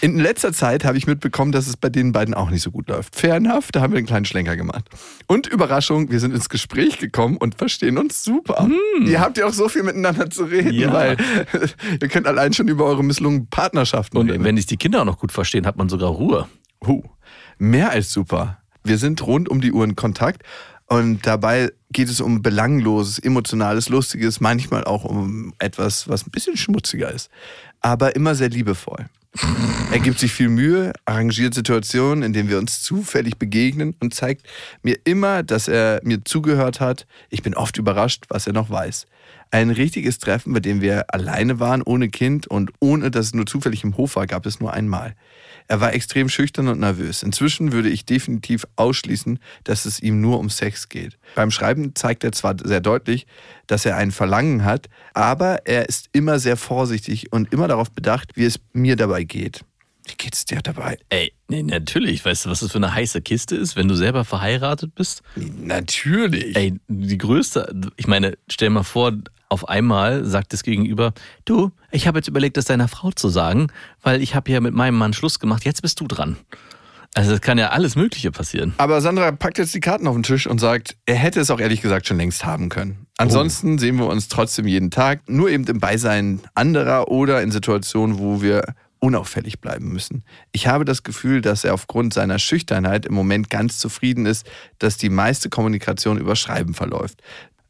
[0.00, 2.88] In letzter Zeit habe ich mitbekommen, dass es bei den beiden auch nicht so gut
[2.88, 3.14] läuft.
[3.14, 4.84] Fair enough, da haben wir einen kleinen Schlenker gemacht.
[5.26, 8.68] Und Überraschung, wir sind ins Gespräch gekommen und verstehen uns super.
[9.04, 10.78] Ihr habt ja auch so viel miteinander zu reden, Hm.
[10.78, 10.92] Ja.
[10.92, 11.16] weil
[12.00, 14.42] ihr könnt allein schon über eure misslungenen Partnerschaften Und reden.
[14.44, 16.48] wenn sich die Kinder auch noch gut verstehen, hat man sogar Ruhe.
[16.84, 17.02] Huh,
[17.58, 18.58] mehr als super.
[18.82, 20.42] Wir sind rund um die Uhr in Kontakt
[20.92, 26.58] und dabei geht es um belangloses, emotionales, lustiges, manchmal auch um etwas, was ein bisschen
[26.58, 27.30] schmutziger ist,
[27.80, 29.06] aber immer sehr liebevoll.
[29.90, 34.46] Er gibt sich viel Mühe, arrangiert Situationen, in denen wir uns zufällig begegnen und zeigt
[34.82, 37.06] mir immer, dass er mir zugehört hat.
[37.30, 39.06] Ich bin oft überrascht, was er noch weiß.
[39.50, 43.44] Ein richtiges Treffen, bei dem wir alleine waren, ohne Kind und ohne dass es nur
[43.44, 45.14] zufällig im Hof war, gab es nur einmal.
[45.68, 47.22] Er war extrem schüchtern und nervös.
[47.22, 51.18] Inzwischen würde ich definitiv ausschließen, dass es ihm nur um Sex geht.
[51.34, 53.26] Beim Schreiben zeigt er zwar sehr deutlich,
[53.66, 58.32] dass er ein Verlangen hat, aber er ist immer sehr vorsichtig und immer darauf bedacht,
[58.36, 59.64] wie es mir dabei geht.
[60.06, 60.98] Wie geht's dir dabei?
[61.10, 62.24] Ey, nee, natürlich.
[62.24, 65.22] Weißt du, was das für eine heiße Kiste ist, wenn du selber verheiratet bist?
[65.36, 66.56] Natürlich.
[66.56, 69.12] Ey, die größte, ich meine, stell mal vor,
[69.48, 71.12] auf einmal sagt das Gegenüber,
[71.44, 73.66] du, ich habe jetzt überlegt, das deiner Frau zu sagen,
[74.02, 76.38] weil ich habe ja mit meinem Mann Schluss gemacht, jetzt bist du dran.
[77.14, 78.72] Also es kann ja alles Mögliche passieren.
[78.78, 81.60] Aber Sandra packt jetzt die Karten auf den Tisch und sagt, er hätte es auch
[81.60, 83.06] ehrlich gesagt schon längst haben können.
[83.18, 88.18] Ansonsten sehen wir uns trotzdem jeden Tag, nur eben im Beisein anderer oder in Situationen,
[88.18, 88.64] wo wir
[89.02, 90.22] unauffällig bleiben müssen.
[90.52, 94.48] Ich habe das Gefühl, dass er aufgrund seiner Schüchternheit im Moment ganz zufrieden ist,
[94.78, 97.20] dass die meiste Kommunikation über Schreiben verläuft.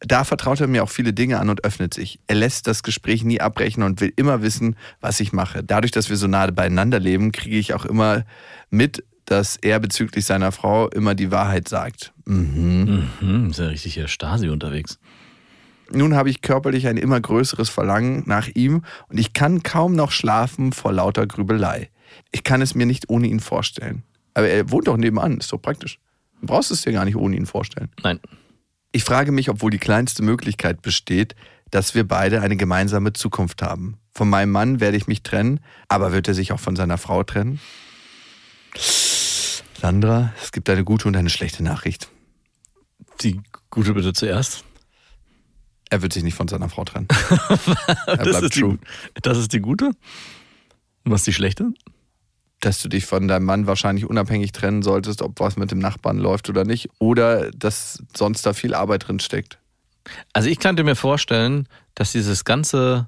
[0.01, 2.21] Da vertraut er mir auch viele Dinge an und öffnet sich.
[2.27, 5.65] Er lässt das Gespräch nie abbrechen und will immer wissen, was ich mache.
[5.65, 8.25] Dadurch, dass wir so nahe beieinander leben, kriege ich auch immer
[8.69, 12.13] mit, dass er bezüglich seiner Frau immer die Wahrheit sagt.
[12.27, 13.09] Mhm.
[13.21, 14.99] Hm, ist ja richtig hier Stasi unterwegs.
[15.95, 20.11] Nun habe ich körperlich ein immer größeres Verlangen nach ihm und ich kann kaum noch
[20.11, 21.91] schlafen vor lauter Grübelei.
[22.31, 24.03] Ich kann es mir nicht ohne ihn vorstellen.
[24.35, 25.99] Aber er wohnt doch nebenan, ist doch praktisch.
[26.41, 27.91] Du brauchst es dir gar nicht ohne ihn vorstellen.
[28.03, 28.21] Nein.
[28.91, 31.35] Ich frage mich, obwohl die kleinste Möglichkeit besteht,
[31.71, 33.97] dass wir beide eine gemeinsame Zukunft haben.
[34.13, 37.23] Von meinem Mann werde ich mich trennen, aber wird er sich auch von seiner Frau
[37.23, 37.61] trennen?
[39.81, 42.11] Sandra, es gibt eine gute und eine schlechte Nachricht.
[43.23, 43.41] Die
[43.71, 44.65] gute bitte zuerst.
[45.93, 47.07] Er wird sich nicht von seiner Frau trennen.
[48.07, 48.79] er Das bleibt ist, die, true.
[49.21, 49.89] das ist die gute.
[51.05, 51.75] Und was ist die schlechte?
[52.61, 56.17] Dass du dich von deinem Mann wahrscheinlich unabhängig trennen solltest, ob was mit dem Nachbarn
[56.17, 56.89] läuft oder nicht.
[56.99, 59.59] Oder dass sonst da viel Arbeit drin steckt.
[60.33, 63.07] Also ich könnte mir vorstellen, dass dieses ganze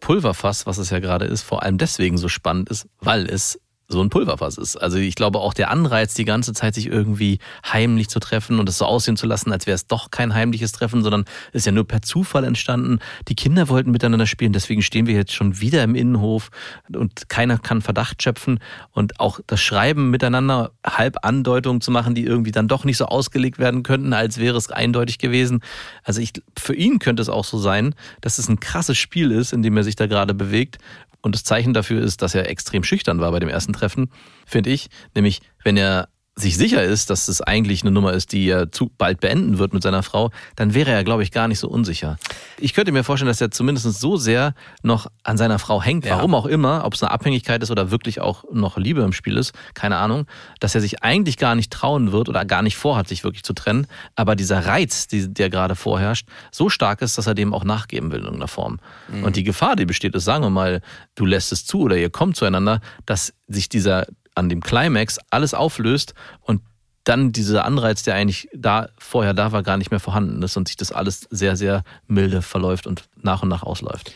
[0.00, 4.02] Pulverfass, was es ja gerade ist, vor allem deswegen so spannend ist, weil es so
[4.02, 4.76] ein Pulverfass ist.
[4.76, 7.38] Also ich glaube auch der Anreiz, die ganze Zeit sich irgendwie
[7.70, 10.72] heimlich zu treffen und es so aussehen zu lassen, als wäre es doch kein heimliches
[10.72, 12.98] Treffen, sondern ist ja nur per Zufall entstanden.
[13.28, 16.50] Die Kinder wollten miteinander spielen, deswegen stehen wir jetzt schon wieder im Innenhof
[16.94, 18.60] und keiner kann Verdacht schöpfen
[18.92, 23.06] und auch das Schreiben miteinander halb Andeutungen zu machen, die irgendwie dann doch nicht so
[23.06, 25.60] ausgelegt werden könnten, als wäre es eindeutig gewesen.
[26.02, 29.52] Also ich, für ihn könnte es auch so sein, dass es ein krasses Spiel ist,
[29.52, 30.78] in dem er sich da gerade bewegt
[31.22, 34.10] und das Zeichen dafür ist, dass er extrem schüchtern war bei dem ersten Treffen,
[34.46, 34.88] finde ich.
[35.14, 38.90] Nämlich, wenn er sich sicher ist, dass es eigentlich eine Nummer ist, die er zu
[38.96, 42.16] bald beenden wird mit seiner Frau, dann wäre er, glaube ich, gar nicht so unsicher.
[42.58, 46.16] Ich könnte mir vorstellen, dass er zumindest so sehr noch an seiner Frau hängt, Ja.
[46.16, 49.36] warum auch immer, ob es eine Abhängigkeit ist oder wirklich auch noch Liebe im Spiel
[49.36, 50.26] ist, keine Ahnung,
[50.58, 53.52] dass er sich eigentlich gar nicht trauen wird oder gar nicht vorhat, sich wirklich zu
[53.52, 58.10] trennen, aber dieser Reiz, der gerade vorherrscht, so stark ist, dass er dem auch nachgeben
[58.10, 58.78] will in irgendeiner Form.
[59.22, 60.80] Und die Gefahr, die besteht, ist, sagen wir mal,
[61.14, 65.54] du lässt es zu oder ihr kommt zueinander, dass sich dieser an dem Climax alles
[65.54, 66.62] auflöst und
[67.04, 70.68] dann dieser Anreiz, der eigentlich da vorher da war, gar nicht mehr vorhanden ist und
[70.68, 74.12] sich das alles sehr, sehr milde verläuft und nach und nach ausläuft.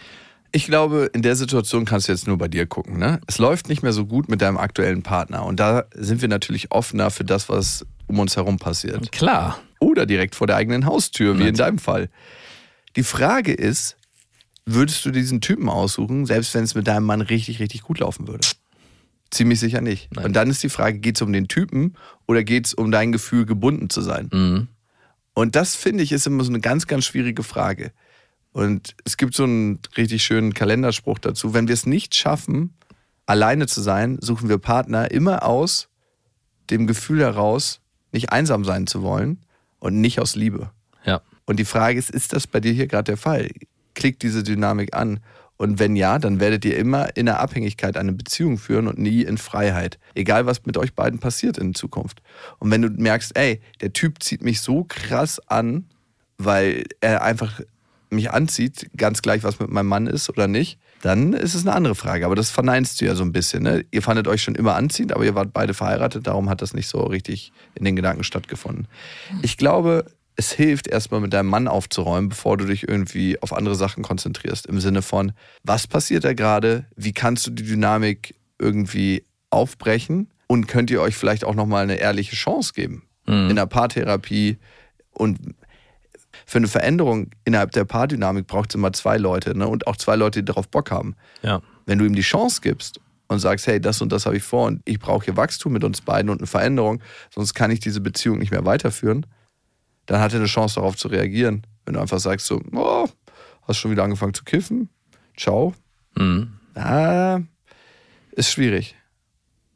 [0.52, 2.98] Ich glaube, in der Situation kannst du jetzt nur bei dir gucken.
[2.98, 3.20] Ne?
[3.26, 5.44] Es läuft nicht mehr so gut mit deinem aktuellen Partner.
[5.44, 9.10] Und da sind wir natürlich offener für das, was um uns herum passiert.
[9.12, 9.58] Klar.
[9.80, 12.08] Oder direkt vor der eigenen Haustür, wie in deinem Fall.
[12.94, 13.96] Die Frage ist,
[14.64, 18.26] würdest du diesen Typen aussuchen, selbst wenn es mit deinem Mann richtig, richtig gut laufen
[18.26, 18.46] würde?
[19.30, 20.14] Ziemlich sicher nicht.
[20.14, 20.26] Nein.
[20.26, 21.94] Und dann ist die Frage, geht es um den Typen
[22.26, 24.30] oder geht es um dein Gefühl, gebunden zu sein?
[24.32, 24.68] Mhm.
[25.34, 27.92] Und das finde ich ist immer so eine ganz, ganz schwierige Frage.
[28.52, 31.52] Und es gibt so einen richtig schönen Kalenderspruch dazu.
[31.52, 32.72] Wenn wir es nicht schaffen,
[33.26, 35.88] alleine zu sein, suchen wir Partner immer aus
[36.70, 37.80] dem Gefühl heraus,
[38.12, 39.44] nicht einsam sein zu wollen
[39.78, 40.70] und nicht aus Liebe.
[41.04, 41.20] Ja.
[41.44, 43.50] Und die Frage ist, ist das bei dir hier gerade der Fall?
[43.94, 45.20] Klickt diese Dynamik an?
[45.56, 49.22] Und wenn ja, dann werdet ihr immer in der Abhängigkeit eine Beziehung führen und nie
[49.22, 49.98] in Freiheit.
[50.14, 52.20] Egal, was mit euch beiden passiert in Zukunft.
[52.58, 55.86] Und wenn du merkst, ey, der Typ zieht mich so krass an,
[56.38, 57.60] weil er einfach
[58.10, 61.74] mich anzieht, ganz gleich, was mit meinem Mann ist oder nicht, dann ist es eine
[61.74, 62.26] andere Frage.
[62.26, 63.62] Aber das verneinst du ja so ein bisschen.
[63.62, 63.84] Ne?
[63.90, 66.88] Ihr fandet euch schon immer anziehend, aber ihr wart beide verheiratet, darum hat das nicht
[66.88, 68.88] so richtig in den Gedanken stattgefunden.
[69.42, 70.04] Ich glaube,
[70.36, 74.66] es hilft erstmal mit deinem Mann aufzuräumen, bevor du dich irgendwie auf andere Sachen konzentrierst.
[74.66, 75.32] Im Sinne von,
[75.64, 76.84] was passiert da gerade?
[76.94, 80.28] Wie kannst du die Dynamik irgendwie aufbrechen?
[80.46, 83.02] Und könnt ihr euch vielleicht auch nochmal eine ehrliche Chance geben?
[83.50, 84.58] In der Paartherapie
[85.10, 85.38] und
[86.44, 89.66] für eine Veränderung innerhalb der Paardynamik braucht es immer zwei Leute ne?
[89.66, 91.16] und auch zwei Leute, die darauf Bock haben.
[91.42, 91.62] Ja.
[91.86, 94.66] Wenn du ihm die Chance gibst und sagst, hey, das und das habe ich vor
[94.66, 97.00] und ich brauche hier Wachstum mit uns beiden und eine Veränderung,
[97.34, 99.26] sonst kann ich diese Beziehung nicht mehr weiterführen,
[100.06, 101.66] dann hat er eine Chance darauf zu reagieren.
[101.84, 103.08] Wenn du einfach sagst so, oh,
[103.62, 104.88] hast schon wieder angefangen zu kiffen,
[105.36, 105.74] ciao,
[106.16, 106.52] Mhm.
[106.74, 107.40] ah,
[108.32, 108.94] ist schwierig.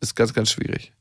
[0.01, 0.93] Ist ganz, ganz schwierig.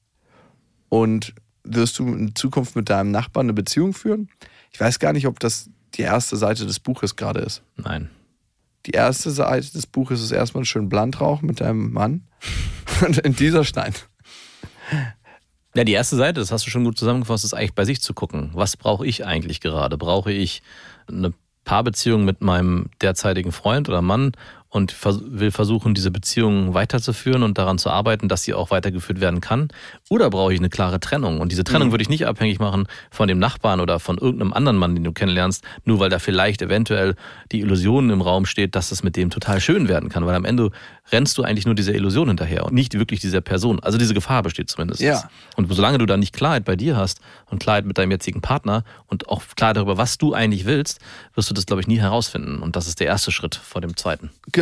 [0.90, 4.30] Und wirst du in Zukunft mit deinem Nachbarn eine Beziehung führen?
[4.72, 7.62] Ich weiß gar nicht, ob das die erste Seite des Buches gerade ist.
[7.78, 8.10] Nein.
[8.86, 12.28] Die erste Seite des Buches ist erstmal ein schön Blantrauch mit deinem Mann.
[13.06, 13.94] Und in dieser Stein.
[15.80, 18.14] Ja, die erste Seite, das hast du schon gut zusammengefasst, ist eigentlich bei sich zu
[18.14, 18.50] gucken.
[18.52, 19.98] Was brauche ich eigentlich gerade?
[19.98, 20.62] Brauche ich
[21.08, 21.32] eine
[21.64, 24.34] Paarbeziehung mit meinem derzeitigen Freund oder Mann
[24.70, 29.20] und vers will versuchen, diese Beziehung weiterzuführen und daran zu arbeiten, dass sie auch weitergeführt
[29.20, 29.70] werden kann?
[30.10, 31.42] Oder brauche ich eine klare Trennung?
[31.42, 34.78] Und diese Trennung würde ich nicht abhängig machen von dem Nachbarn oder von irgendeinem anderen
[34.78, 37.16] Mann, den du kennenlernst, nur weil da vielleicht eventuell
[37.52, 40.26] die Illusion im Raum steht, dass es mit dem total schön werden kann.
[40.26, 40.70] Weil am Ende
[41.12, 43.80] rennst du eigentlich nur dieser Illusion hinterher und nicht wirklich dieser Person.
[43.80, 45.02] Also diese Gefahr besteht zumindest.
[45.02, 45.30] Ja.
[45.56, 48.84] Und solange du da nicht Klarheit bei dir hast und Klarheit mit deinem jetzigen Partner
[49.08, 51.00] und auch Klarheit darüber, was du eigentlich willst,
[51.34, 52.60] wirst du das, glaube ich, nie herausfinden.
[52.60, 54.30] Und das ist der erste Schritt vor dem zweiten.
[54.52, 54.59] Genau.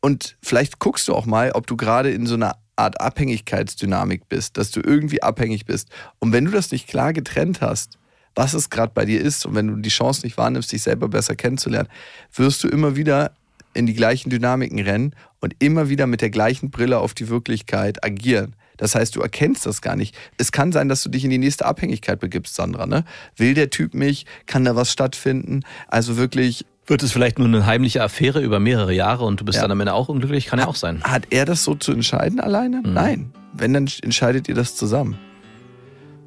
[0.00, 4.56] Und vielleicht guckst du auch mal, ob du gerade in so einer Art Abhängigkeitsdynamik bist,
[4.56, 5.88] dass du irgendwie abhängig bist.
[6.18, 7.98] Und wenn du das nicht klar getrennt hast,
[8.34, 11.08] was es gerade bei dir ist, und wenn du die Chance nicht wahrnimmst, dich selber
[11.08, 11.88] besser kennenzulernen,
[12.34, 13.32] wirst du immer wieder
[13.74, 18.04] in die gleichen Dynamiken rennen und immer wieder mit der gleichen Brille auf die Wirklichkeit
[18.04, 18.56] agieren.
[18.76, 20.16] Das heißt, du erkennst das gar nicht.
[20.36, 22.86] Es kann sein, dass du dich in die nächste Abhängigkeit begibst, Sandra.
[22.86, 23.04] Ne?
[23.36, 24.26] Will der Typ mich?
[24.46, 25.62] Kann da was stattfinden?
[25.86, 29.56] Also wirklich, Wird es vielleicht nur eine heimliche Affäre über mehrere Jahre und du bist
[29.56, 29.62] Ja.
[29.62, 30.46] dann am Ende auch unglücklich?
[30.46, 31.02] Kann ja auch sein.
[31.02, 32.82] Hat er das so zu entscheiden alleine?
[32.84, 33.32] Nein.
[33.54, 35.16] Wenn, dann entscheidet ihr das zusammen.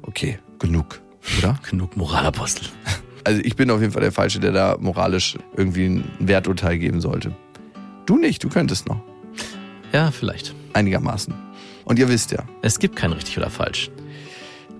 [0.02, 1.00] Okay, genug,
[1.38, 1.58] oder?
[1.70, 2.66] Genug Moralapostel.
[3.24, 7.00] Also ich bin auf jeden Fall der Falsche, der da moralisch irgendwie ein Werturteil geben
[7.00, 7.32] sollte.
[8.06, 9.00] Du nicht, du könntest noch.
[9.92, 10.54] Ja, vielleicht.
[10.72, 11.34] Einigermaßen.
[11.84, 13.90] Und ihr wisst ja, Es gibt kein richtig oder falsch.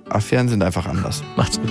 [0.08, 1.22] Affären sind einfach anders.
[1.36, 1.70] Macht's gut.